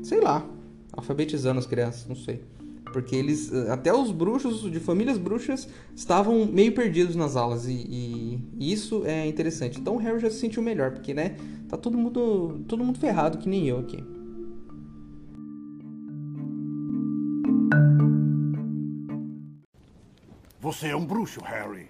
sei 0.01 0.19
lá, 0.19 0.45
alfabetizando 0.91 1.59
as 1.59 1.67
crianças, 1.67 2.07
não 2.07 2.15
sei. 2.15 2.41
Porque 2.91 3.15
eles, 3.15 3.53
até 3.69 3.93
os 3.93 4.11
bruxos 4.11 4.69
de 4.71 4.79
famílias 4.79 5.17
bruxas 5.17 5.67
estavam 5.95 6.45
meio 6.45 6.73
perdidos 6.73 7.15
nas 7.15 7.35
aulas 7.35 7.67
e, 7.67 7.71
e, 7.71 8.39
e, 8.59 8.71
isso 8.71 9.03
é 9.05 9.27
interessante. 9.27 9.79
Então 9.79 9.95
o 9.95 9.97
Harry 9.97 10.19
já 10.19 10.29
se 10.29 10.39
sentiu 10.39 10.61
melhor, 10.61 10.91
porque 10.91 11.13
né, 11.13 11.35
tá 11.69 11.77
todo 11.77 11.97
mundo, 11.97 12.63
todo 12.67 12.83
mundo 12.83 12.99
ferrado 12.99 13.37
que 13.37 13.47
nem 13.47 13.67
eu 13.67 13.79
aqui. 13.79 14.03
Você 20.59 20.89
é 20.89 20.95
um 20.95 21.05
bruxo, 21.05 21.41
Harry. 21.41 21.89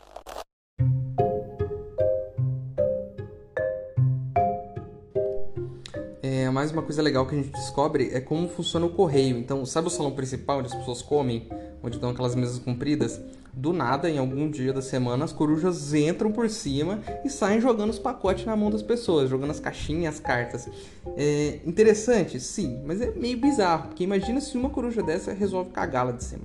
Mais 6.61 6.71
uma 6.71 6.83
coisa 6.83 7.01
legal 7.01 7.25
que 7.25 7.33
a 7.33 7.37
gente 7.39 7.49
descobre 7.49 8.11
é 8.13 8.21
como 8.21 8.47
funciona 8.47 8.85
o 8.85 8.89
correio. 8.91 9.35
Então, 9.35 9.65
sabe 9.65 9.87
o 9.87 9.89
salão 9.89 10.11
principal 10.11 10.59
onde 10.59 10.67
as 10.67 10.75
pessoas 10.75 11.01
comem, 11.01 11.49
onde 11.81 11.95
estão 11.95 12.11
aquelas 12.11 12.35
mesas 12.35 12.59
compridas? 12.59 13.19
Do 13.51 13.73
nada, 13.73 14.07
em 14.07 14.19
algum 14.19 14.47
dia 14.47 14.71
da 14.71 14.79
semana, 14.79 15.25
as 15.25 15.33
corujas 15.33 15.91
entram 15.95 16.31
por 16.31 16.47
cima 16.51 17.01
e 17.25 17.31
saem 17.31 17.59
jogando 17.59 17.89
os 17.89 17.97
pacotes 17.97 18.45
na 18.45 18.55
mão 18.55 18.69
das 18.69 18.83
pessoas, 18.83 19.27
jogando 19.27 19.49
as 19.49 19.59
caixinhas, 19.59 20.13
as 20.13 20.19
cartas. 20.19 20.69
É 21.17 21.61
interessante, 21.65 22.39
sim, 22.39 22.79
mas 22.85 23.01
é 23.01 23.09
meio 23.09 23.39
bizarro, 23.39 23.87
porque 23.87 24.03
imagina 24.03 24.39
se 24.39 24.55
uma 24.55 24.69
coruja 24.69 25.01
dessa 25.01 25.33
resolve 25.33 25.71
cagar 25.71 26.05
lá 26.05 26.11
de 26.11 26.23
cima. 26.23 26.43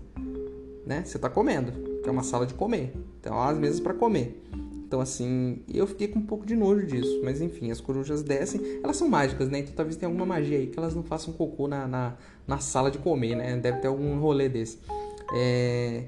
Né? 0.86 1.02
Você 1.04 1.18
tá 1.18 1.28
comendo, 1.28 1.72
que 2.02 2.08
é 2.08 2.10
uma 2.10 2.22
sala 2.22 2.46
de 2.46 2.54
comer. 2.54 2.90
Então, 3.20 3.38
as 3.38 3.58
mesas 3.58 3.80
para 3.80 3.92
comer. 3.92 4.42
Então, 4.86 5.00
assim, 5.00 5.64
eu 5.72 5.84
fiquei 5.84 6.06
com 6.06 6.20
um 6.20 6.22
pouco 6.24 6.46
de 6.46 6.54
nojo 6.54 6.86
disso. 6.86 7.20
Mas, 7.24 7.40
enfim, 7.40 7.72
as 7.72 7.80
corujas 7.80 8.22
descem. 8.22 8.80
Elas 8.84 8.96
são 8.96 9.08
mágicas, 9.08 9.48
né? 9.48 9.58
Então, 9.58 9.74
talvez 9.74 9.96
tenha 9.96 10.08
alguma 10.08 10.24
magia 10.24 10.58
aí 10.58 10.68
que 10.68 10.78
elas 10.78 10.94
não 10.94 11.02
façam 11.02 11.34
cocô 11.34 11.66
na, 11.66 11.88
na, 11.88 12.14
na 12.46 12.58
sala 12.58 12.88
de 12.88 12.98
comer, 12.98 13.34
né? 13.34 13.56
Deve 13.56 13.80
ter 13.80 13.88
algum 13.88 14.16
rolê 14.20 14.48
desse. 14.48 14.78
É... 15.34 16.04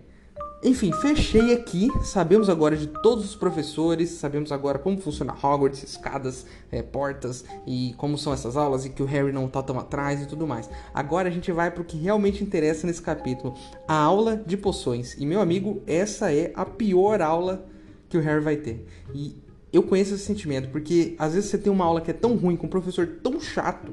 Enfim, 0.62 0.92
fechei 0.92 1.52
aqui. 1.54 1.88
Sabemos 2.04 2.48
agora 2.48 2.76
de 2.76 2.86
todos 2.86 3.24
os 3.24 3.34
professores, 3.34 4.10
sabemos 4.10 4.52
agora 4.52 4.78
como 4.78 4.96
funciona 5.00 5.32
Hogwarts, 5.32 5.82
escadas, 5.82 6.46
é, 6.70 6.80
portas 6.80 7.44
e 7.66 7.94
como 7.96 8.16
são 8.16 8.32
essas 8.32 8.56
aulas 8.56 8.84
e 8.84 8.90
que 8.90 9.02
o 9.02 9.06
Harry 9.06 9.32
não 9.32 9.48
tá 9.48 9.60
tão 9.60 9.76
atrás 9.76 10.22
e 10.22 10.26
tudo 10.26 10.46
mais. 10.46 10.70
Agora 10.94 11.28
a 11.28 11.32
gente 11.32 11.50
vai 11.50 11.70
para 11.72 11.82
o 11.82 11.84
que 11.84 11.96
realmente 11.96 12.44
interessa 12.44 12.86
nesse 12.86 13.02
capítulo: 13.02 13.54
a 13.88 13.94
aula 13.94 14.36
de 14.36 14.56
poções. 14.56 15.14
E 15.18 15.26
meu 15.26 15.40
amigo, 15.40 15.82
essa 15.84 16.32
é 16.32 16.52
a 16.54 16.64
pior 16.64 17.20
aula 17.20 17.66
que 18.08 18.16
o 18.16 18.20
Harry 18.20 18.40
vai 18.40 18.56
ter. 18.56 18.86
E 19.14 19.36
eu 19.72 19.82
conheço 19.82 20.14
esse 20.14 20.24
sentimento, 20.24 20.68
porque 20.70 21.14
às 21.18 21.34
vezes 21.34 21.50
você 21.50 21.58
tem 21.58 21.72
uma 21.72 21.84
aula 21.84 22.00
que 22.00 22.10
é 22.10 22.14
tão 22.14 22.36
ruim, 22.36 22.56
com 22.56 22.66
um 22.66 22.70
professor 22.70 23.06
tão 23.22 23.40
chato, 23.40 23.92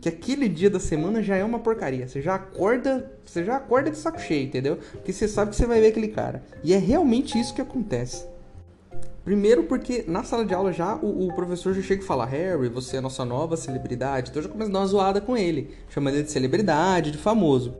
que 0.00 0.08
aquele 0.08 0.48
dia 0.48 0.68
da 0.68 0.78
semana 0.78 1.22
já 1.22 1.34
é 1.34 1.42
uma 1.42 1.58
porcaria. 1.58 2.06
Você 2.06 2.20
já 2.20 2.34
acorda, 2.34 3.10
você 3.24 3.42
já 3.42 3.56
acorda 3.56 3.90
de 3.90 3.96
saco 3.96 4.20
cheio, 4.20 4.44
entendeu? 4.44 4.78
Porque 4.92 5.12
você 5.12 5.26
sabe 5.26 5.50
que 5.50 5.56
você 5.56 5.64
vai 5.64 5.80
ver 5.80 5.88
aquele 5.88 6.08
cara. 6.08 6.44
E 6.62 6.74
é 6.74 6.76
realmente 6.76 7.38
isso 7.38 7.54
que 7.54 7.62
acontece. 7.62 8.26
Primeiro 9.24 9.64
porque 9.64 10.04
na 10.06 10.22
sala 10.22 10.44
de 10.44 10.52
aula 10.52 10.70
já 10.70 10.96
o, 10.96 11.26
o, 11.26 11.34
professor 11.34 11.72
já 11.72 11.80
chega 11.80 12.02
e 12.02 12.06
fala 12.06 12.26
Harry, 12.26 12.68
você 12.68 12.96
é 12.96 12.98
a 12.98 13.02
nossa 13.02 13.24
nova 13.24 13.56
celebridade. 13.56 14.28
Então 14.28 14.42
já 14.42 14.48
começa 14.50 14.68
a 14.68 14.72
dar 14.74 14.80
uma 14.80 14.86
zoada 14.86 15.20
com 15.22 15.34
ele, 15.34 15.70
chamando 15.88 16.16
ele 16.16 16.24
de 16.24 16.30
celebridade, 16.30 17.10
de 17.10 17.16
famoso. 17.16 17.74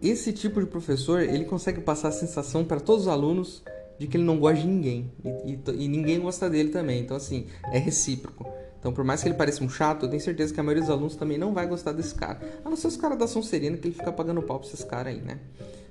Esse 0.00 0.32
tipo 0.32 0.58
de 0.60 0.66
professor, 0.66 1.20
ele 1.20 1.44
consegue 1.44 1.82
passar 1.82 2.08
a 2.08 2.12
sensação 2.12 2.64
para 2.64 2.80
todos 2.80 3.02
os 3.02 3.08
alunos 3.08 3.62
de 3.98 4.06
que 4.06 4.16
ele 4.16 4.24
não 4.24 4.38
gosta 4.38 4.60
de 4.60 4.66
ninguém. 4.66 5.10
E, 5.24 5.52
e, 5.52 5.84
e 5.84 5.88
ninguém 5.88 6.20
gosta 6.20 6.48
dele 6.48 6.70
também. 6.70 7.00
Então 7.00 7.16
assim, 7.16 7.46
é 7.72 7.78
recíproco. 7.78 8.46
Então, 8.78 8.92
por 8.92 9.04
mais 9.04 9.22
que 9.22 9.28
ele 9.28 9.34
pareça 9.34 9.62
um 9.64 9.68
chato, 9.68 10.06
eu 10.06 10.08
tenho 10.08 10.22
certeza 10.22 10.54
que 10.54 10.60
a 10.60 10.62
maioria 10.62 10.82
dos 10.82 10.90
alunos 10.90 11.16
também 11.16 11.36
não 11.36 11.52
vai 11.52 11.66
gostar 11.66 11.92
desse 11.92 12.14
cara. 12.14 12.38
A 12.64 12.70
não 12.70 12.76
ser 12.76 12.86
os 12.86 12.96
caras 12.96 13.18
da 13.18 13.26
Sonserina, 13.26 13.76
que 13.76 13.88
ele 13.88 13.94
fica 13.94 14.12
pagando 14.12 14.40
pau 14.40 14.58
pra 14.60 14.68
esses 14.68 14.84
caras 14.84 15.14
aí, 15.14 15.20
né? 15.20 15.38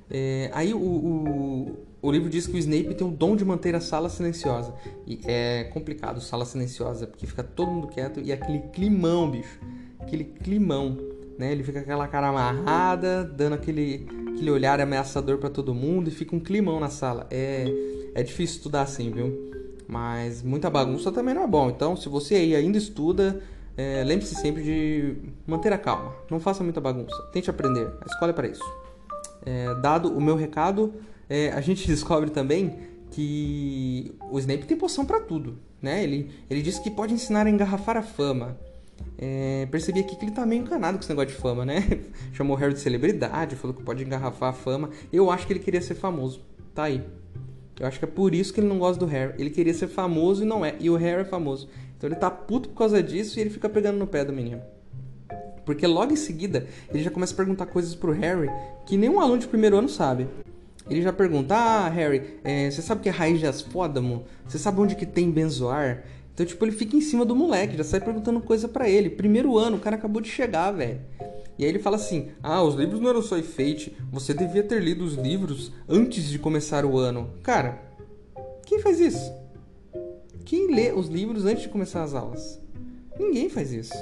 É, 0.09 0.49
aí 0.53 0.73
o, 0.73 0.77
o, 0.77 1.77
o, 2.01 2.11
livro 2.11 2.29
diz 2.29 2.47
que 2.47 2.53
o 2.53 2.57
Snape 2.57 2.95
tem 2.95 3.05
o 3.05 3.11
dom 3.11 3.35
de 3.35 3.43
manter 3.43 3.75
a 3.75 3.81
sala 3.81 4.07
silenciosa. 4.07 4.73
E 5.05 5.19
é 5.25 5.65
complicado, 5.65 6.21
sala 6.21 6.45
silenciosa, 6.45 7.05
porque 7.05 7.27
fica 7.27 7.43
todo 7.43 7.69
mundo 7.69 7.87
quieto 7.87 8.21
e 8.21 8.31
aquele 8.31 8.59
climão, 8.73 9.29
bicho. 9.29 9.59
Aquele 9.99 10.23
climão, 10.23 10.97
né? 11.37 11.51
Ele 11.51 11.63
fica 11.63 11.79
com 11.79 11.85
aquela 11.85 12.07
cara 12.07 12.29
amarrada, 12.29 13.23
dando 13.23 13.53
aquele, 13.53 14.07
aquele 14.33 14.51
olhar 14.51 14.79
ameaçador 14.81 15.37
para 15.37 15.49
todo 15.49 15.73
mundo 15.73 16.07
e 16.07 16.11
fica 16.11 16.35
um 16.35 16.39
climão 16.39 16.79
na 16.79 16.89
sala. 16.89 17.27
É, 17.29 17.65
é 18.15 18.23
difícil 18.23 18.57
estudar 18.57 18.81
assim, 18.81 19.11
viu? 19.11 19.51
Mas 19.87 20.41
muita 20.43 20.69
bagunça 20.69 21.11
também 21.11 21.33
não 21.33 21.43
é 21.43 21.47
bom. 21.47 21.69
Então, 21.69 21.95
se 21.95 22.09
você 22.09 22.35
aí 22.35 22.55
ainda 22.55 22.77
estuda, 22.77 23.41
é, 23.77 24.03
lembre-se 24.03 24.35
sempre 24.35 24.63
de 24.63 25.15
manter 25.45 25.71
a 25.71 25.77
calma. 25.77 26.13
Não 26.29 26.39
faça 26.39 26.63
muita 26.63 26.81
bagunça. 26.81 27.15
Tente 27.31 27.49
aprender. 27.49 27.87
A 28.01 28.05
escola 28.07 28.31
é 28.31 28.33
para 28.33 28.47
isso. 28.47 28.63
É, 29.45 29.73
dado 29.75 30.09
o 30.09 30.19
meu 30.19 30.35
recado, 30.35 30.93
é, 31.29 31.51
a 31.51 31.61
gente 31.61 31.85
descobre 31.87 32.31
também 32.31 32.75
que 33.11 34.13
o 34.29 34.37
Snape 34.39 34.65
tem 34.65 34.75
poção 34.75 35.05
para 35.05 35.21
tudo. 35.21 35.57
Né? 35.81 36.03
Ele, 36.03 36.31
ele 36.49 36.61
disse 36.61 36.81
que 36.81 36.89
pode 36.89 37.13
ensinar 37.13 37.45
a 37.45 37.49
engarrafar 37.49 37.95
a 37.95 38.01
fama. 38.01 38.57
É, 39.17 39.67
percebi 39.71 40.01
aqui 40.01 40.15
que 40.15 40.25
ele 40.25 40.31
tá 40.31 40.45
meio 40.45 40.61
encanado 40.61 40.97
com 40.97 41.03
esse 41.03 41.09
negócio 41.09 41.31
de 41.31 41.41
fama, 41.41 41.65
né? 41.65 41.83
Chamou 42.33 42.55
o 42.55 42.59
Harry 42.59 42.73
de 42.73 42.79
celebridade, 42.79 43.55
falou 43.55 43.75
que 43.75 43.83
pode 43.83 44.03
engarrafar 44.03 44.49
a 44.49 44.53
fama. 44.53 44.89
Eu 45.11 45.31
acho 45.31 45.47
que 45.47 45.53
ele 45.53 45.59
queria 45.59 45.81
ser 45.81 45.95
famoso. 45.95 46.45
Tá 46.75 46.83
aí. 46.83 47.03
Eu 47.79 47.87
acho 47.87 47.99
que 47.99 48.05
é 48.05 48.07
por 48.07 48.33
isso 48.33 48.53
que 48.53 48.59
ele 48.59 48.67
não 48.67 48.79
gosta 48.79 48.99
do 48.99 49.05
Harry. 49.05 49.33
Ele 49.37 49.49
queria 49.49 49.73
ser 49.73 49.87
famoso 49.87 50.43
e 50.43 50.45
não 50.45 50.65
é. 50.65 50.75
E 50.79 50.89
o 50.89 50.95
Harry 50.95 51.21
é 51.21 51.25
famoso. 51.25 51.67
Então 51.97 52.07
ele 52.07 52.15
tá 52.15 52.29
puto 52.29 52.69
por 52.69 52.77
causa 52.77 53.01
disso 53.01 53.37
e 53.37 53.41
ele 53.41 53.49
fica 53.49 53.67
pegando 53.67 53.97
no 53.97 54.07
pé 54.07 54.23
do 54.23 54.33
menino. 54.33 54.61
Porque 55.65 55.85
logo 55.85 56.13
em 56.13 56.15
seguida 56.15 56.67
ele 56.89 57.03
já 57.03 57.11
começa 57.11 57.33
a 57.33 57.37
perguntar 57.37 57.65
coisas 57.65 57.93
pro 57.93 58.11
Harry 58.11 58.49
que 58.85 58.95
nenhum 58.95 59.19
aluno 59.19 59.39
de 59.39 59.47
primeiro 59.47 59.77
ano 59.77 59.89
sabe. 59.89 60.27
Ele 60.89 61.01
já 61.01 61.11
pergunta: 61.11 61.55
Ah, 61.55 61.89
Harry, 61.89 62.39
é, 62.43 62.71
você 62.71 62.81
sabe 62.81 62.99
o 62.99 63.03
que 63.03 63.09
é 63.09 63.11
raiz 63.11 63.39
de 63.39 63.47
asfódamo? 63.47 64.23
Você 64.47 64.57
sabe 64.57 64.79
onde 64.79 64.95
que 64.95 65.05
tem 65.05 65.29
benzoar? 65.29 66.03
Então, 66.37 66.45
tipo, 66.45 66.63
ele 66.63 66.71
fica 66.71 66.95
em 66.95 67.01
cima 67.01 67.25
do 67.25 67.35
moleque, 67.35 67.75
já 67.75 67.83
sai 67.83 67.99
perguntando 67.99 68.39
coisa 68.39 68.67
para 68.67 68.87
ele. 68.87 69.09
Primeiro 69.09 69.57
ano, 69.57 69.77
o 69.77 69.79
cara 69.79 69.95
acabou 69.95 70.21
de 70.21 70.29
chegar, 70.29 70.69
velho. 70.69 71.01
E 71.57 71.63
aí 71.63 71.69
ele 71.71 71.79
fala 71.79 71.95
assim: 71.95 72.27
Ah, 72.43 72.61
os 72.61 72.75
livros 72.75 72.99
não 72.99 73.09
eram 73.09 73.23
só 73.23 73.39
enfeite, 73.39 73.97
você 74.11 74.35
devia 74.35 74.61
ter 74.61 74.79
lido 74.79 75.03
os 75.03 75.15
livros 75.15 75.71
antes 75.89 76.29
de 76.29 76.37
começar 76.37 76.85
o 76.85 76.95
ano. 76.95 77.31
Cara, 77.41 77.81
quem 78.67 78.77
faz 78.77 78.99
isso? 78.99 79.33
Quem 80.45 80.75
lê 80.75 80.91
os 80.91 81.07
livros 81.07 81.43
antes 81.43 81.63
de 81.63 81.69
começar 81.69 82.03
as 82.03 82.13
aulas? 82.13 82.61
Ninguém 83.19 83.49
faz 83.49 83.71
isso. 83.71 83.95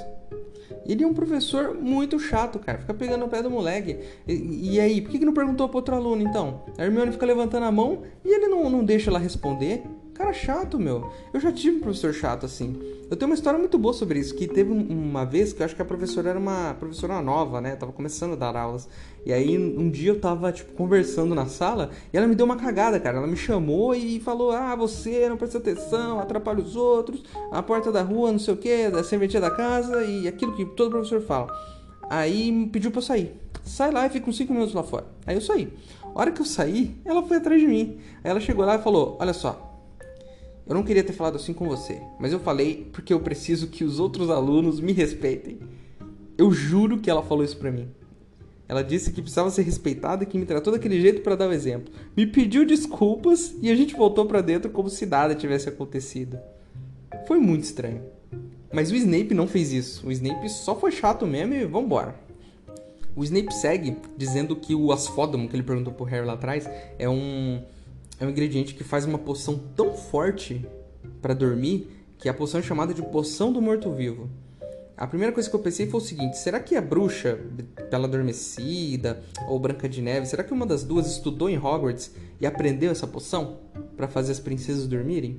Ele 0.84 1.04
é 1.04 1.06
um 1.06 1.14
professor 1.14 1.74
muito 1.74 2.18
chato, 2.18 2.58
cara. 2.58 2.80
Fica 2.80 2.92
pegando 2.92 3.24
o 3.24 3.28
pé 3.28 3.42
do 3.42 3.50
moleque. 3.50 3.98
E, 4.28 4.74
e 4.74 4.78
aí, 4.78 5.00
por 5.00 5.10
que, 5.10 5.20
que 5.20 5.24
não 5.24 5.32
perguntou 5.32 5.70
pro 5.70 5.78
outro 5.78 5.94
aluno, 5.94 6.20
então? 6.20 6.64
A 6.76 6.84
Hermione 6.84 7.12
fica 7.12 7.24
levantando 7.24 7.64
a 7.64 7.72
mão 7.72 8.02
e 8.22 8.28
ele 8.28 8.46
não, 8.46 8.68
não 8.68 8.84
deixa 8.84 9.08
ela 9.08 9.18
responder. 9.18 9.84
Cara 10.16 10.32
chato, 10.32 10.78
meu. 10.78 11.12
Eu 11.30 11.38
já 11.38 11.52
tive 11.52 11.76
um 11.76 11.80
professor 11.80 12.10
chato 12.14 12.46
assim. 12.46 12.80
Eu 13.10 13.16
tenho 13.18 13.30
uma 13.30 13.34
história 13.34 13.58
muito 13.58 13.76
boa 13.76 13.92
sobre 13.92 14.18
isso. 14.18 14.34
Que 14.34 14.48
teve 14.48 14.72
uma 14.72 15.26
vez 15.26 15.52
que 15.52 15.60
eu 15.60 15.66
acho 15.66 15.76
que 15.76 15.82
a 15.82 15.84
professora 15.84 16.30
era 16.30 16.38
uma 16.38 16.72
professora 16.72 17.20
nova, 17.20 17.60
né? 17.60 17.76
tava 17.76 17.92
começando 17.92 18.32
a 18.32 18.36
dar 18.36 18.56
aulas. 18.56 18.88
E 19.26 19.32
aí 19.32 19.58
um 19.58 19.90
dia 19.90 20.12
eu 20.12 20.18
tava, 20.18 20.50
tipo, 20.52 20.72
conversando 20.72 21.34
na 21.34 21.44
sala 21.44 21.90
e 22.10 22.16
ela 22.16 22.26
me 22.26 22.34
deu 22.34 22.46
uma 22.46 22.56
cagada, 22.56 22.98
cara. 22.98 23.18
Ela 23.18 23.26
me 23.26 23.36
chamou 23.36 23.94
e 23.94 24.18
falou: 24.18 24.52
Ah, 24.52 24.74
você 24.74 25.28
não 25.28 25.36
presta 25.36 25.58
atenção, 25.58 26.18
atrapalha 26.18 26.60
os 26.60 26.76
outros, 26.76 27.22
a 27.52 27.62
porta 27.62 27.92
da 27.92 28.00
rua, 28.00 28.32
não 28.32 28.38
sei 28.38 28.54
o 28.54 28.56
que, 28.56 28.88
da 28.88 29.04
serventia 29.04 29.40
da 29.40 29.50
casa 29.50 30.02
e 30.02 30.26
aquilo 30.26 30.56
que 30.56 30.64
todo 30.64 30.92
professor 30.92 31.20
fala. 31.20 31.54
Aí 32.08 32.50
me 32.50 32.68
pediu 32.68 32.90
pra 32.90 33.00
eu 33.00 33.04
sair. 33.04 33.34
Sai 33.62 33.90
lá 33.90 34.06
e 34.06 34.08
fica 34.08 34.30
uns 34.30 34.36
5 34.38 34.50
minutos 34.50 34.74
lá 34.74 34.82
fora. 34.82 35.04
Aí 35.26 35.34
eu 35.34 35.42
saí. 35.42 35.70
A 36.02 36.18
hora 36.18 36.30
que 36.30 36.40
eu 36.40 36.46
saí, 36.46 36.96
ela 37.04 37.22
foi 37.22 37.36
atrás 37.36 37.60
de 37.60 37.66
mim. 37.66 37.98
Aí 38.24 38.30
ela 38.30 38.40
chegou 38.40 38.64
lá 38.64 38.76
e 38.76 38.82
falou: 38.82 39.18
Olha 39.20 39.34
só, 39.34 39.75
eu 40.66 40.74
não 40.74 40.82
queria 40.82 41.04
ter 41.04 41.12
falado 41.12 41.36
assim 41.36 41.52
com 41.52 41.66
você, 41.66 42.00
mas 42.18 42.32
eu 42.32 42.40
falei 42.40 42.88
porque 42.92 43.12
eu 43.12 43.20
preciso 43.20 43.68
que 43.68 43.84
os 43.84 44.00
outros 44.00 44.30
alunos 44.30 44.80
me 44.80 44.92
respeitem. 44.92 45.58
Eu 46.36 46.50
juro 46.52 46.98
que 46.98 47.08
ela 47.08 47.22
falou 47.22 47.44
isso 47.44 47.56
pra 47.56 47.70
mim. 47.70 47.88
Ela 48.68 48.82
disse 48.82 49.12
que 49.12 49.22
precisava 49.22 49.48
ser 49.50 49.62
respeitada 49.62 50.24
e 50.24 50.26
que 50.26 50.36
me 50.36 50.44
tratou 50.44 50.72
daquele 50.72 51.00
jeito 51.00 51.22
para 51.22 51.36
dar 51.36 51.48
o 51.48 51.52
exemplo. 51.52 51.92
Me 52.16 52.26
pediu 52.26 52.66
desculpas 52.66 53.54
e 53.62 53.70
a 53.70 53.76
gente 53.76 53.94
voltou 53.94 54.26
para 54.26 54.40
dentro 54.40 54.70
como 54.70 54.90
se 54.90 55.06
nada 55.06 55.36
tivesse 55.36 55.68
acontecido. 55.68 56.36
Foi 57.28 57.38
muito 57.38 57.62
estranho. 57.62 58.02
Mas 58.72 58.90
o 58.90 58.96
Snape 58.96 59.34
não 59.34 59.46
fez 59.46 59.72
isso. 59.72 60.06
O 60.06 60.10
Snape 60.10 60.48
só 60.48 60.74
foi 60.74 60.90
chato 60.90 61.26
mesmo 61.26 61.54
e 61.54 61.64
vambora. 61.64 62.16
O 63.14 63.22
Snape 63.22 63.54
segue 63.54 63.96
dizendo 64.16 64.56
que 64.56 64.74
o 64.74 64.90
asfódamo 64.92 65.48
que 65.48 65.54
ele 65.54 65.62
perguntou 65.62 65.92
pro 65.92 66.04
Harry 66.04 66.26
lá 66.26 66.34
atrás 66.34 66.68
é 66.98 67.08
um 67.08 67.62
é 68.18 68.26
um 68.26 68.30
ingrediente 68.30 68.74
que 68.74 68.84
faz 68.84 69.04
uma 69.04 69.18
poção 69.18 69.58
tão 69.74 69.94
forte 69.94 70.66
para 71.20 71.34
dormir 71.34 71.90
que 72.18 72.28
a 72.28 72.34
poção 72.34 72.60
é 72.60 72.62
chamada 72.62 72.94
de 72.94 73.02
poção 73.02 73.52
do 73.52 73.60
morto-vivo. 73.60 74.30
A 74.96 75.06
primeira 75.06 75.32
coisa 75.32 75.50
que 75.50 75.54
eu 75.54 75.60
pensei 75.60 75.86
foi 75.86 76.00
o 76.00 76.02
seguinte: 76.02 76.38
será 76.38 76.58
que 76.58 76.74
a 76.74 76.80
bruxa, 76.80 77.38
Bela 77.90 78.06
Adormecida 78.06 79.22
ou 79.46 79.58
Branca 79.58 79.86
de 79.86 80.00
Neve, 80.00 80.26
será 80.26 80.42
que 80.42 80.54
uma 80.54 80.64
das 80.64 80.82
duas 80.82 81.06
estudou 81.06 81.50
em 81.50 81.58
Hogwarts 81.58 82.12
e 82.40 82.46
aprendeu 82.46 82.90
essa 82.90 83.06
poção 83.06 83.58
para 83.94 84.08
fazer 84.08 84.32
as 84.32 84.40
princesas 84.40 84.86
dormirem? 84.86 85.38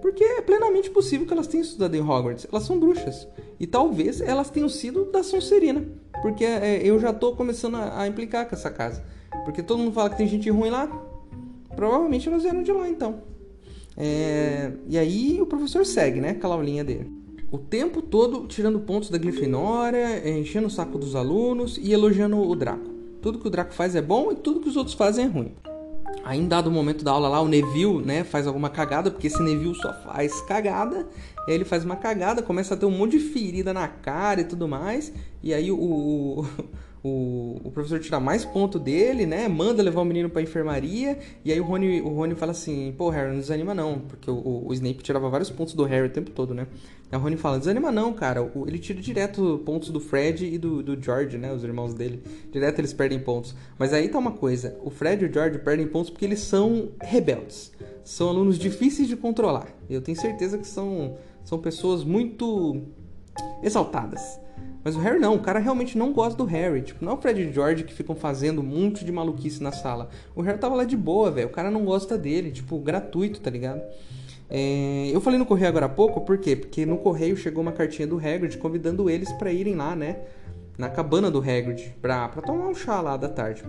Porque 0.00 0.22
é 0.22 0.42
plenamente 0.42 0.90
possível 0.90 1.26
que 1.26 1.32
elas 1.32 1.48
tenham 1.48 1.64
estudado 1.64 1.96
em 1.96 2.00
Hogwarts. 2.00 2.46
Elas 2.50 2.64
são 2.64 2.78
bruxas. 2.78 3.26
E 3.58 3.66
talvez 3.66 4.20
elas 4.20 4.50
tenham 4.50 4.68
sido 4.68 5.10
da 5.10 5.22
Sonserina. 5.24 5.84
Porque 6.20 6.44
é, 6.44 6.80
eu 6.84 6.98
já 7.00 7.12
tô 7.12 7.34
começando 7.34 7.76
a, 7.76 8.02
a 8.02 8.06
implicar 8.06 8.48
com 8.48 8.54
essa 8.54 8.70
casa. 8.70 9.04
Porque 9.44 9.62
todo 9.62 9.78
mundo 9.78 9.92
fala 9.92 10.10
que 10.10 10.16
tem 10.16 10.28
gente 10.28 10.48
ruim 10.50 10.70
lá. 10.70 10.88
Provavelmente 11.82 12.28
elas 12.28 12.44
vieram 12.44 12.62
de 12.62 12.70
lá, 12.70 12.88
então. 12.88 13.24
É... 13.96 14.70
E 14.88 14.96
aí 14.96 15.42
o 15.42 15.46
professor 15.46 15.84
segue, 15.84 16.20
né? 16.20 16.34
Com 16.34 16.46
a 16.46 16.54
aulinha 16.54 16.84
dele. 16.84 17.10
O 17.50 17.58
tempo 17.58 18.00
todo 18.00 18.46
tirando 18.46 18.78
pontos 18.78 19.10
da 19.10 19.18
Grifinória, 19.18 20.38
enchendo 20.38 20.68
o 20.68 20.70
saco 20.70 20.96
dos 20.96 21.16
alunos 21.16 21.80
e 21.82 21.92
elogiando 21.92 22.38
o 22.38 22.54
Draco. 22.54 22.88
Tudo 23.20 23.40
que 23.40 23.48
o 23.48 23.50
Draco 23.50 23.74
faz 23.74 23.96
é 23.96 24.00
bom 24.00 24.30
e 24.30 24.36
tudo 24.36 24.60
que 24.60 24.68
os 24.68 24.76
outros 24.76 24.94
fazem 24.94 25.24
é 25.24 25.28
ruim. 25.28 25.56
Aí, 26.24 26.38
em 26.38 26.46
dado 26.46 26.70
momento 26.70 27.04
da 27.04 27.10
aula 27.10 27.28
lá, 27.28 27.40
o 27.40 27.48
Neville, 27.48 28.00
né, 28.00 28.22
faz 28.22 28.46
alguma 28.46 28.70
cagada, 28.70 29.10
porque 29.10 29.26
esse 29.26 29.42
Neville 29.42 29.74
só 29.74 29.92
faz 30.04 30.40
cagada. 30.42 31.08
Aí 31.48 31.54
ele 31.54 31.64
faz 31.64 31.84
uma 31.84 31.96
cagada, 31.96 32.42
começa 32.42 32.74
a 32.74 32.76
ter 32.76 32.86
um 32.86 32.96
monte 32.96 33.18
de 33.18 33.24
ferida 33.24 33.72
na 33.72 33.88
cara 33.88 34.40
e 34.40 34.44
tudo 34.44 34.68
mais. 34.68 35.12
E 35.42 35.52
aí 35.52 35.72
o, 35.72 36.46
o, 37.04 37.60
o, 37.64 37.70
professor 37.72 37.98
tira 37.98 38.20
mais 38.20 38.44
ponto 38.44 38.78
dele, 38.78 39.26
né? 39.26 39.48
Manda 39.48 39.82
levar 39.82 40.02
o 40.02 40.04
menino 40.04 40.30
pra 40.30 40.40
enfermaria. 40.40 41.18
E 41.44 41.52
aí 41.52 41.60
o 41.60 41.64
Rony, 41.64 42.00
o 42.00 42.08
Rony 42.08 42.36
fala 42.36 42.52
assim: 42.52 42.94
pô, 42.96 43.10
Harry, 43.10 43.32
não 43.32 43.40
desanima 43.40 43.74
não. 43.74 43.98
Porque 43.98 44.30
o, 44.30 44.64
o 44.66 44.72
Snape 44.72 45.02
tirava 45.02 45.28
vários 45.28 45.50
pontos 45.50 45.74
do 45.74 45.82
Harry 45.82 46.06
o 46.06 46.10
tempo 46.10 46.30
todo, 46.30 46.54
né? 46.54 46.68
Aí 47.10 47.18
o 47.18 47.20
Rony 47.20 47.36
fala: 47.36 47.58
desanima 47.58 47.90
não, 47.90 48.12
cara. 48.12 48.42
O, 48.42 48.68
ele 48.68 48.78
tira 48.78 49.00
direto 49.00 49.60
pontos 49.66 49.88
do 49.88 49.98
Fred 49.98 50.46
e 50.46 50.56
do, 50.56 50.80
do 50.80 51.02
George, 51.02 51.36
né? 51.38 51.52
Os 51.52 51.64
irmãos 51.64 51.92
dele. 51.92 52.22
Direto 52.52 52.78
eles 52.78 52.92
perdem 52.92 53.18
pontos. 53.18 53.52
Mas 53.76 53.92
aí 53.92 54.08
tá 54.08 54.18
uma 54.18 54.32
coisa: 54.32 54.78
o 54.84 54.90
Fred 54.90 55.24
e 55.24 55.28
o 55.28 55.32
George 55.32 55.58
perdem 55.58 55.88
pontos 55.88 56.08
porque 56.08 56.24
eles 56.24 56.38
são 56.38 56.90
rebeldes. 57.02 57.72
São 58.04 58.28
alunos 58.28 58.56
difíceis 58.56 59.08
de 59.08 59.16
controlar. 59.16 59.66
Eu 59.90 60.00
tenho 60.00 60.20
certeza 60.20 60.56
que 60.56 60.66
são, 60.68 61.16
são 61.44 61.58
pessoas 61.58 62.04
muito 62.04 62.80
exaltadas. 63.60 64.40
Mas 64.84 64.96
o 64.96 64.98
Harry 64.98 65.18
não, 65.18 65.34
o 65.34 65.40
cara 65.40 65.58
realmente 65.58 65.96
não 65.96 66.12
gosta 66.12 66.36
do 66.36 66.44
Harry. 66.44 66.82
Tipo, 66.82 67.04
não 67.04 67.12
é 67.12 67.14
o 67.14 67.18
Fred 67.18 67.40
e 67.40 67.52
George 67.52 67.84
que 67.84 67.94
ficam 67.94 68.16
fazendo 68.16 68.60
um 68.60 68.64
monte 68.64 69.04
de 69.04 69.12
maluquice 69.12 69.62
na 69.62 69.70
sala. 69.70 70.08
O 70.34 70.42
Harry 70.42 70.58
tava 70.58 70.74
lá 70.74 70.84
de 70.84 70.96
boa, 70.96 71.30
velho. 71.30 71.48
O 71.48 71.50
cara 71.50 71.70
não 71.70 71.84
gosta 71.84 72.18
dele, 72.18 72.50
tipo, 72.50 72.78
gratuito, 72.78 73.40
tá 73.40 73.50
ligado? 73.50 73.82
É... 74.50 75.10
Eu 75.12 75.20
falei 75.20 75.38
no 75.38 75.46
correio 75.46 75.68
agora 75.68 75.86
há 75.86 75.88
pouco, 75.88 76.20
por 76.20 76.38
quê? 76.38 76.56
Porque 76.56 76.84
no 76.84 76.98
correio 76.98 77.36
chegou 77.36 77.62
uma 77.62 77.72
cartinha 77.72 78.06
do 78.06 78.18
Hagrid 78.18 78.58
convidando 78.58 79.08
eles 79.08 79.30
para 79.32 79.52
irem 79.52 79.74
lá, 79.74 79.94
né? 79.94 80.18
Na 80.76 80.88
cabana 80.88 81.30
do 81.30 81.38
Hagrid, 81.38 81.94
pra, 82.00 82.28
pra 82.28 82.42
tomar 82.42 82.66
um 82.66 82.74
chá 82.74 83.00
lá 83.00 83.16
da 83.16 83.28
tarde. 83.28 83.62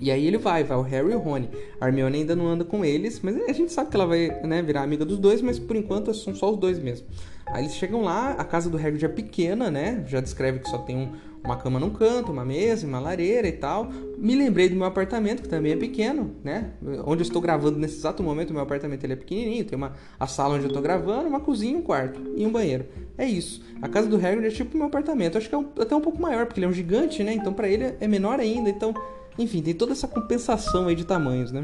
E 0.00 0.10
aí 0.10 0.26
ele 0.26 0.38
vai, 0.38 0.64
vai 0.64 0.76
o 0.76 0.82
Harry 0.82 1.12
e 1.12 1.14
o 1.14 1.18
Rony. 1.18 1.48
A 1.80 1.86
Hermione 1.86 2.18
ainda 2.18 2.34
não 2.34 2.48
anda 2.48 2.64
com 2.64 2.84
eles, 2.84 3.20
mas 3.22 3.36
a 3.48 3.52
gente 3.52 3.72
sabe 3.72 3.90
que 3.90 3.96
ela 3.96 4.06
vai 4.06 4.28
né, 4.44 4.60
virar 4.60 4.82
amiga 4.82 5.04
dos 5.04 5.18
dois, 5.18 5.40
mas 5.40 5.58
por 5.58 5.76
enquanto 5.76 6.12
são 6.12 6.34
só 6.34 6.50
os 6.50 6.58
dois 6.58 6.78
mesmo. 6.78 7.06
Aí 7.46 7.64
eles 7.64 7.74
chegam 7.74 8.02
lá, 8.02 8.30
a 8.32 8.44
casa 8.44 8.70
do 8.70 8.76
Hagrid 8.76 9.04
é 9.04 9.08
pequena, 9.08 9.70
né? 9.70 10.04
Já 10.06 10.20
descreve 10.20 10.60
que 10.60 10.68
só 10.68 10.78
tem 10.78 10.96
um, 10.96 11.12
uma 11.44 11.56
cama 11.56 11.78
num 11.78 11.90
canto, 11.90 12.32
uma 12.32 12.44
mesa, 12.44 12.86
uma 12.86 12.98
lareira 12.98 13.46
e 13.46 13.52
tal. 13.52 13.90
Me 14.16 14.34
lembrei 14.34 14.68
do 14.68 14.76
meu 14.76 14.86
apartamento, 14.86 15.42
que 15.42 15.48
também 15.48 15.72
é 15.72 15.76
pequeno, 15.76 16.34
né? 16.42 16.70
Onde 17.04 17.22
eu 17.22 17.26
estou 17.26 17.42
gravando 17.42 17.78
nesse 17.78 17.98
exato 17.98 18.22
momento, 18.22 18.50
o 18.50 18.52
meu 18.54 18.62
apartamento 18.62 19.04
ele 19.04 19.12
é 19.12 19.16
pequenininho. 19.16 19.64
Tem 19.64 19.76
uma, 19.76 19.92
a 20.18 20.26
sala 20.26 20.54
onde 20.54 20.64
eu 20.64 20.68
estou 20.68 20.82
gravando, 20.82 21.28
uma 21.28 21.40
cozinha, 21.40 21.76
um 21.76 21.82
quarto 21.82 22.20
e 22.36 22.46
um 22.46 22.50
banheiro. 22.50 22.86
É 23.18 23.26
isso. 23.26 23.62
A 23.82 23.88
casa 23.88 24.08
do 24.08 24.16
Hagrid 24.16 24.46
é 24.46 24.50
tipo 24.50 24.74
o 24.74 24.78
meu 24.78 24.86
apartamento. 24.86 25.36
Acho 25.36 25.48
que 25.48 25.54
é 25.54 25.58
um, 25.58 25.68
até 25.78 25.94
um 25.94 26.00
pouco 26.00 26.22
maior, 26.22 26.46
porque 26.46 26.60
ele 26.60 26.66
é 26.66 26.68
um 26.68 26.72
gigante, 26.72 27.22
né? 27.22 27.34
Então 27.34 27.52
para 27.52 27.68
ele 27.68 27.94
é 28.00 28.08
menor 28.08 28.40
ainda. 28.40 28.70
Então 28.70 28.94
enfim, 29.38 29.62
tem 29.62 29.74
toda 29.74 29.92
essa 29.92 30.08
compensação 30.08 30.88
aí 30.88 30.94
de 30.94 31.04
tamanhos, 31.04 31.50
né? 31.50 31.62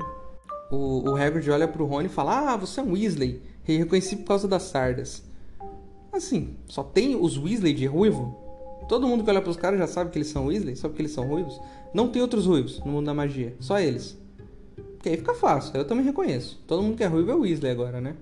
O, 0.71 1.11
o 1.11 1.17
Hagrid 1.17 1.51
olha 1.51 1.69
pro 1.69 1.87
Rony 1.87 2.07
e 2.07 2.11
fala: 2.11 2.53
Ah, 2.53 2.57
você 2.57 2.81
é 2.81 2.83
um 2.83 2.93
Weasley. 2.93 3.43
E 3.67 3.77
reconheci 3.77 4.17
por 4.17 4.27
causa 4.29 4.49
das 4.49 4.63
sardas. 4.63 5.23
Assim, 6.11 6.57
só 6.67 6.83
tem 6.83 7.17
os 7.17 7.37
Weasley 7.37 7.75
de 7.75 7.87
ruivo? 7.87 8.37
Todo 8.89 9.07
mundo 9.07 9.23
que 9.23 9.31
olha 9.31 9.43
pros 9.43 9.57
caras 9.57 9.79
já 9.79 9.87
sabe 9.87 10.11
que 10.11 10.19
eles 10.19 10.29
são 10.29 10.47
Weasley, 10.47 10.75
só 10.75 10.89
porque 10.89 11.03
eles 11.03 11.13
são 11.13 11.29
ruivos. 11.29 11.61
Não 11.93 12.09
tem 12.09 12.23
outros 12.23 12.47
ruivos 12.47 12.81
no 12.81 12.93
mundo 12.93 13.05
da 13.05 13.13
magia, 13.13 13.55
só 13.61 13.79
eles. 13.79 14.19
Porque 14.95 15.11
aí 15.11 15.17
fica 15.19 15.35
fácil, 15.35 15.77
eu 15.77 15.85
também 15.85 16.05
reconheço. 16.05 16.59
Todo 16.67 16.83
mundo 16.83 16.97
que 16.97 17.05
é 17.05 17.07
ruivo 17.07 17.31
é 17.31 17.35
Weasley 17.35 17.71
agora, 17.71 18.01
né? 18.01 18.17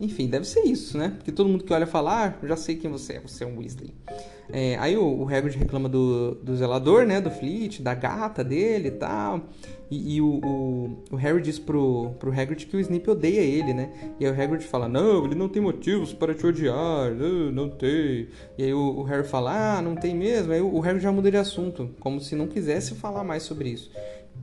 Enfim, 0.00 0.26
deve 0.26 0.44
ser 0.44 0.62
isso, 0.62 0.98
né? 0.98 1.12
Porque 1.16 1.30
todo 1.30 1.48
mundo 1.48 1.62
que 1.62 1.72
olha 1.72 1.86
fala, 1.86 2.26
ah, 2.26 2.46
já 2.46 2.56
sei 2.56 2.74
quem 2.76 2.90
você 2.90 3.14
é, 3.14 3.20
você 3.20 3.44
é 3.44 3.46
um 3.46 3.58
Weasley. 3.58 3.94
É, 4.52 4.76
aí 4.78 4.96
o, 4.96 5.22
o 5.22 5.28
Hagrid 5.28 5.56
reclama 5.56 5.88
do, 5.88 6.34
do 6.34 6.56
zelador, 6.56 7.06
né? 7.06 7.20
Do 7.20 7.30
Fleet, 7.30 7.80
da 7.80 7.94
gata 7.94 8.42
dele 8.42 8.88
e 8.88 8.90
tal. 8.90 9.40
E, 9.90 10.16
e 10.16 10.20
o, 10.20 10.40
o, 10.44 11.04
o, 11.12 11.16
Harry 11.16 11.40
diz 11.40 11.58
pro, 11.58 12.10
pro 12.18 12.32
Hagrid 12.32 12.66
que 12.66 12.76
o 12.76 12.80
Snape 12.80 13.08
odeia 13.08 13.40
ele, 13.40 13.72
né? 13.72 13.90
E 14.18 14.26
aí 14.26 14.32
o 14.32 14.42
Hagrid 14.42 14.64
fala, 14.64 14.88
não, 14.88 15.24
ele 15.24 15.36
não 15.36 15.48
tem 15.48 15.62
motivos 15.62 16.12
para 16.12 16.34
te 16.34 16.44
odiar, 16.44 17.14
não, 17.14 17.52
não 17.52 17.70
tem. 17.70 18.28
E 18.58 18.64
aí 18.64 18.74
o, 18.74 18.98
o, 18.98 19.02
Harry 19.04 19.26
fala, 19.26 19.78
ah, 19.78 19.82
não 19.82 19.94
tem 19.94 20.14
mesmo. 20.14 20.52
Aí 20.52 20.60
o, 20.60 20.76
o 20.76 20.98
já 20.98 21.12
muda 21.12 21.30
de 21.30 21.36
assunto, 21.36 21.90
como 22.00 22.20
se 22.20 22.34
não 22.34 22.48
quisesse 22.48 22.94
falar 22.94 23.22
mais 23.22 23.44
sobre 23.44 23.70
isso. 23.70 23.90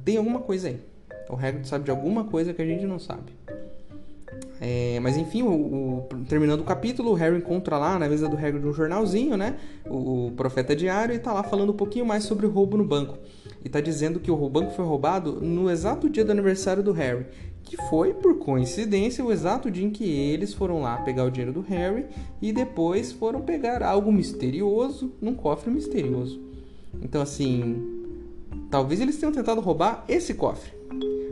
Tem 0.06 0.18
alguma 0.18 0.40
coisa 0.40 0.70
aí. 0.70 0.80
O 1.30 1.36
Hagrid 1.36 1.68
sabe 1.68 1.86
de 1.86 1.92
alguma 1.92 2.24
coisa 2.24 2.54
que 2.54 2.62
a 2.62 2.66
gente 2.66 2.86
não 2.86 3.00
sabe. 3.00 3.34
É, 4.64 5.00
mas 5.00 5.18
enfim, 5.18 5.42
o, 5.42 5.50
o, 5.50 6.08
terminando 6.30 6.60
o 6.60 6.64
capítulo, 6.64 7.10
o 7.10 7.14
Harry 7.16 7.36
encontra 7.36 7.80
lá 7.80 7.98
na 7.98 8.08
mesa 8.08 8.30
do 8.30 8.38
Hagrid 8.38 8.64
um 8.64 8.72
jornalzinho, 8.72 9.36
né? 9.36 9.56
O, 9.90 10.28
o, 10.28 10.32
Profeta 10.34 10.76
Diário, 10.76 11.16
e 11.16 11.20
tá 11.20 11.34
lá 11.34 11.42
falando 11.42 11.72
um 11.72 11.76
pouquinho 11.76 12.06
mais 12.06 12.26
sobre 12.26 12.46
o 12.46 12.50
roubo 12.52 12.78
no 12.78 12.86
banco. 12.86 13.18
E 13.66 13.70
tá 13.70 13.82
dizendo 13.82 14.20
que 14.20 14.30
o 14.30 14.50
banco 14.50 14.70
foi 14.74 14.86
roubado 14.86 15.42
no 15.42 15.68
exato 15.68 16.08
dia 16.08 16.24
do 16.24 16.32
aniversário 16.32 16.84
do 16.84 16.92
Harry. 16.92 17.26
Que 17.64 17.76
foi, 17.90 18.14
por 18.14 18.38
coincidência, 18.38 19.26
o 19.26 19.32
exato 19.32 19.72
dia 19.72 19.86
em 19.86 19.90
que 19.90 20.04
eles 20.04 20.54
foram 20.54 20.80
lá 20.80 20.98
pegar 20.98 21.24
o 21.24 21.32
dinheiro 21.32 21.54
do 21.54 21.62
Harry 21.62 22.06
e 22.40 22.54
depois 22.54 23.12
foram 23.12 23.42
pegar 23.42 23.82
algo 23.82 24.12
misterioso 24.12 25.12
num 25.20 25.34
cofre 25.34 25.72
misterioso. 25.72 26.40
Então, 27.02 27.20
assim, 27.20 27.82
talvez 28.70 29.02
eles 29.02 29.18
tenham 29.18 29.34
tentado 29.34 29.60
roubar 29.60 30.06
esse 30.08 30.36
cofre. 30.36 30.72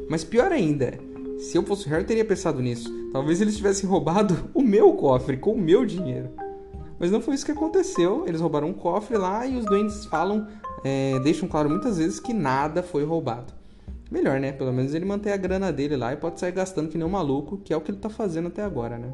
Mas 0.10 0.24
pior 0.24 0.52
ainda, 0.52 0.98
se 1.40 1.58
eu 1.58 1.64
fosse 1.64 1.88
o 1.88 1.90
Harry, 1.90 2.04
eu 2.04 2.08
teria 2.08 2.26
pensado 2.26 2.62
nisso. 2.62 2.90
Talvez 3.14 3.40
eles 3.40 3.56
tivessem 3.56 3.90
roubado 3.90 4.50
o 4.54 4.62
meu 4.62 4.94
cofre 4.94 5.38
com 5.38 5.54
o 5.54 5.58
meu 5.58 5.86
dinheiro. 5.86 6.30
Mas 7.00 7.12
não 7.12 7.22
foi 7.22 7.36
isso 7.36 7.46
que 7.46 7.52
aconteceu. 7.52 8.26
Eles 8.28 8.42
roubaram 8.42 8.68
um 8.68 8.74
cofre 8.74 9.18
lá 9.18 9.48
e 9.48 9.58
os 9.58 9.66
doentes 9.66 10.06
falam, 10.06 10.48
é, 10.84 11.18
deixam 11.22 11.48
claro 11.48 11.70
muitas 11.70 11.98
vezes 11.98 12.20
que 12.20 12.34
nada 12.34 12.84
foi 12.84 13.06
roubado. 13.06 13.54
Melhor, 14.12 14.40
né? 14.40 14.52
Pelo 14.52 14.74
menos 14.74 14.94
ele 14.94 15.06
mantém 15.06 15.32
a 15.32 15.38
grana 15.38 15.72
dele 15.72 15.96
lá 15.96 16.12
e 16.12 16.18
pode 16.18 16.40
sair 16.40 16.52
gastando 16.52 16.90
que 16.90 16.98
nem 16.98 17.08
um 17.08 17.10
maluco, 17.10 17.58
que 17.58 17.74
é 17.74 17.78
o 17.78 17.82
que 17.82 17.92
ele 17.92 18.00
tá 18.00 18.10
fazendo 18.10 18.48
até 18.50 18.64
agora, 18.64 18.98
né? 18.98 19.14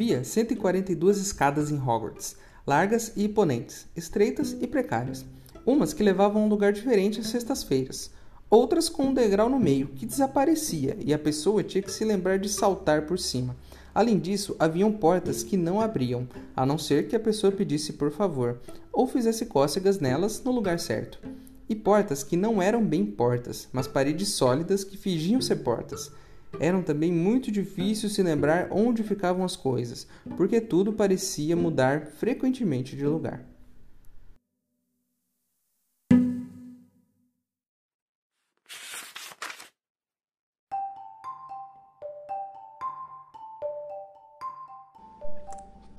Havia 0.00 0.24
142 0.24 1.18
escadas 1.18 1.70
em 1.70 1.76
Hogwarts, 1.76 2.34
largas 2.66 3.12
e 3.14 3.24
imponentes, 3.26 3.86
estreitas 3.94 4.56
e 4.58 4.66
precárias. 4.66 5.26
Umas 5.66 5.92
que 5.92 6.02
levavam 6.02 6.40
a 6.40 6.46
um 6.46 6.48
lugar 6.48 6.72
diferente 6.72 7.20
às 7.20 7.26
sextas-feiras, 7.26 8.10
outras 8.48 8.88
com 8.88 9.08
um 9.08 9.12
degrau 9.12 9.50
no 9.50 9.60
meio 9.60 9.88
que 9.88 10.06
desaparecia 10.06 10.96
e 10.98 11.12
a 11.12 11.18
pessoa 11.18 11.62
tinha 11.62 11.82
que 11.82 11.92
se 11.92 12.02
lembrar 12.02 12.38
de 12.38 12.48
saltar 12.48 13.02
por 13.02 13.18
cima. 13.18 13.54
Além 13.94 14.18
disso, 14.18 14.56
haviam 14.58 14.90
portas 14.90 15.42
que 15.42 15.58
não 15.58 15.82
abriam, 15.82 16.26
a 16.56 16.64
não 16.64 16.78
ser 16.78 17.06
que 17.06 17.14
a 17.14 17.20
pessoa 17.20 17.52
pedisse 17.52 17.92
por 17.92 18.10
favor, 18.10 18.58
ou 18.90 19.06
fizesse 19.06 19.44
cócegas 19.44 20.00
nelas 20.00 20.42
no 20.42 20.50
lugar 20.50 20.80
certo. 20.80 21.20
E 21.68 21.74
portas 21.74 22.24
que 22.24 22.38
não 22.38 22.62
eram 22.62 22.82
bem 22.82 23.04
portas, 23.04 23.68
mas 23.70 23.86
paredes 23.86 24.30
sólidas 24.30 24.82
que 24.82 24.96
fingiam 24.96 25.42
ser 25.42 25.56
portas. 25.56 26.10
Eram 26.58 26.82
também 26.82 27.12
muito 27.12 27.50
difíceis 27.50 28.12
se 28.12 28.22
lembrar 28.22 28.68
onde 28.70 29.02
ficavam 29.02 29.44
as 29.44 29.56
coisas, 29.56 30.06
porque 30.36 30.60
tudo 30.60 30.92
parecia 30.92 31.54
mudar 31.54 32.06
frequentemente 32.06 32.96
de 32.96 33.06
lugar. 33.06 33.49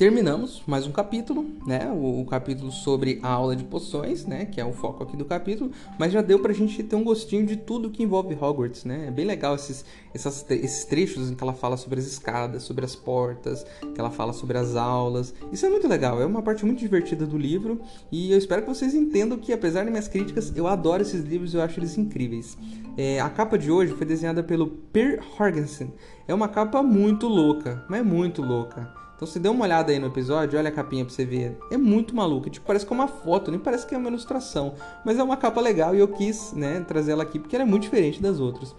Terminamos 0.02 0.64
mais 0.66 0.88
um 0.88 0.92
capítulo, 0.92 1.46
né? 1.64 1.88
O, 1.92 2.22
o, 2.22 2.26
capítulo 2.26 2.72
sobre 2.72 3.20
a 3.22 3.30
aula 3.30 3.56
de 3.56 3.64
poções, 3.64 4.26
né? 4.26 4.46
Que 4.46 4.60
é 4.60 4.66
o 4.66 4.74
foco 4.74 5.04
aqui 5.04 5.16
do 5.16 5.24
capítulo, 5.24 5.70
mas 6.00 6.12
já 6.12 6.24
deu 6.24 6.40
pra 6.40 6.52
gente 6.54 6.82
ter 6.82 6.96
um 6.96 7.04
gostinho 7.04 7.46
de 7.46 7.56
tudo 7.56 7.92
que 7.92 8.02
envolve 8.02 8.34
Hogwarts, 8.34 8.84
né? 8.84 9.06
É 9.10 9.12
bem 9.12 9.26
legal 9.26 9.54
esses, 9.54 9.86
essas, 10.12 10.44
esses 10.50 10.86
trechos 10.86 11.30
em 11.30 11.36
que 11.36 11.44
ela 11.44 11.54
fala 11.54 11.78
sobre 11.78 12.00
as 12.00 12.08
escadas, 12.08 12.64
sobre 12.64 12.84
as 12.84 12.96
portas, 12.96 13.64
que 13.94 14.02
ela 14.02 14.10
fala 14.10 14.34
sobre 14.34 14.58
as 14.58 14.76
aulas. 14.76 15.36
Isso 15.52 15.68
é 15.68 15.70
muito 15.70 15.88
legal, 15.88 16.20
é 16.20 16.26
uma 16.26 16.42
parte 16.42 16.66
muito 16.66 16.80
divertida 16.80 17.28
do 17.28 17.38
livro 17.38 17.80
e 18.12 18.32
eu 18.32 18.40
espero 18.40 18.64
que 18.64 18.70
vocês 18.70 18.96
entendam 18.96 19.38
que, 19.38 19.54
apesar 19.54 19.84
das 19.84 19.92
minhas 19.92 20.08
críticas, 20.08 20.52
eu 20.56 20.66
adoro 20.66 21.04
esses 21.04 21.22
livros 21.24 21.54
e 21.54 21.58
eu 21.58 21.62
acho 21.62 21.80
eles 21.80 21.96
incríveis. 21.96 22.58
É, 22.98 23.20
a 23.20 23.30
capa 23.30 23.56
de 23.56 23.70
hoje 23.70 23.94
foi 23.94 24.08
desenhada 24.08 24.42
pelo 24.42 24.66
Per 24.66 25.22
Horgensen. 25.38 25.94
É 26.28 26.34
uma 26.34 26.48
capa 26.48 26.82
muito 26.82 27.28
louca, 27.28 27.86
mas 27.88 28.00
é 28.00 28.04
muito 28.04 28.42
louca. 28.42 29.00
Então 29.22 29.32
você 29.32 29.38
dê 29.38 29.50
uma 29.50 29.66
olhada 29.66 29.92
aí 29.92 30.00
no 30.00 30.08
episódio, 30.08 30.58
olha 30.58 30.70
a 30.70 30.72
capinha 30.72 31.06
pra 31.06 31.14
você 31.14 31.24
ver. 31.24 31.56
É 31.70 31.78
muito 31.78 32.16
maluco, 32.16 32.50
tipo, 32.50 32.66
parece 32.66 32.88
que 32.88 32.92
é 32.92 32.96
uma 32.96 33.08
foto, 33.08 33.52
nem 33.52 33.60
parece 33.60 33.86
que 33.86 33.94
é 33.94 33.98
uma 34.00 34.10
ilustração. 34.10 34.74
Mas 35.06 35.20
é 35.20 35.24
uma 35.24 35.38
capa 35.38 35.62
legal 35.62 35.94
e 35.94 36.00
eu 36.00 36.08
quis, 36.08 36.54
né, 36.54 36.84
trazer 36.88 37.12
ela 37.12 37.22
aqui 37.22 37.38
porque 37.38 37.56
ela 37.56 37.64
é 37.64 37.68
muito 37.68 37.84
diferente 37.84 38.20
das 38.20 38.40
outras. 38.40 38.74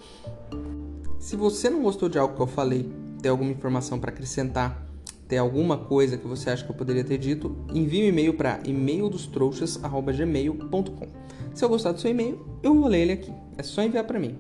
Se 1.21 1.37
você 1.37 1.71
não 1.71 1.85
gostou 1.85 2.09
de 2.09 2.19
algo 2.19 2.35
que 2.35 2.43
eu 2.43 2.49
falei, 2.49 2.91
tem 3.23 3.31
alguma 3.31 3.53
informação 3.53 4.01
para 4.01 4.11
acrescentar, 4.11 4.85
tem 5.29 5.39
alguma 5.39 5.79
coisa 5.79 6.19
que 6.19 6.27
você 6.27 6.51
acha 6.51 6.65
que 6.65 6.73
eu 6.73 6.77
poderia 6.77 7.05
ter 7.05 7.19
dito, 7.19 7.55
envie 7.73 8.03
um 8.03 8.07
e-mail 8.07 8.35
para 8.35 8.59
e-maildostrouxas@gmail.com. 8.65 11.07
Se 11.55 11.65
eu 11.65 11.69
gostar 11.69 11.93
do 11.93 12.01
seu 12.01 12.11
e-mail, 12.11 12.45
eu 12.65 12.75
vou 12.75 12.89
ler 12.89 13.03
ele 13.03 13.13
aqui. 13.13 13.33
É 13.57 13.63
só 13.63 13.81
enviar 13.81 14.03
para 14.03 14.19
mim. 14.19 14.37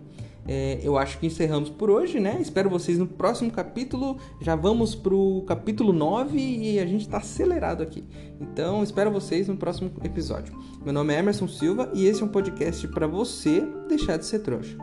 É, 0.46 0.80
eu 0.82 0.98
acho 0.98 1.18
que 1.18 1.26
encerramos 1.26 1.70
por 1.70 1.90
hoje, 1.90 2.18
né? 2.18 2.38
Espero 2.40 2.68
vocês 2.68 2.98
no 2.98 3.06
próximo 3.06 3.50
capítulo. 3.50 4.18
Já 4.40 4.56
vamos 4.56 4.94
pro 4.94 5.44
capítulo 5.46 5.92
9 5.92 6.38
e 6.38 6.78
a 6.78 6.86
gente 6.86 7.08
tá 7.08 7.18
acelerado 7.18 7.82
aqui. 7.82 8.04
Então, 8.40 8.82
espero 8.82 9.10
vocês 9.10 9.48
no 9.48 9.56
próximo 9.56 9.90
episódio. 10.02 10.54
Meu 10.84 10.92
nome 10.92 11.14
é 11.14 11.18
Emerson 11.18 11.46
Silva 11.46 11.90
e 11.94 12.06
esse 12.06 12.22
é 12.22 12.24
um 12.24 12.28
podcast 12.28 12.88
para 12.88 13.06
você 13.06 13.64
deixar 13.88 14.16
de 14.16 14.26
ser 14.26 14.40
trouxa. 14.40 14.76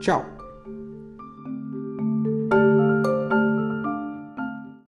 Tchau! 0.00 0.35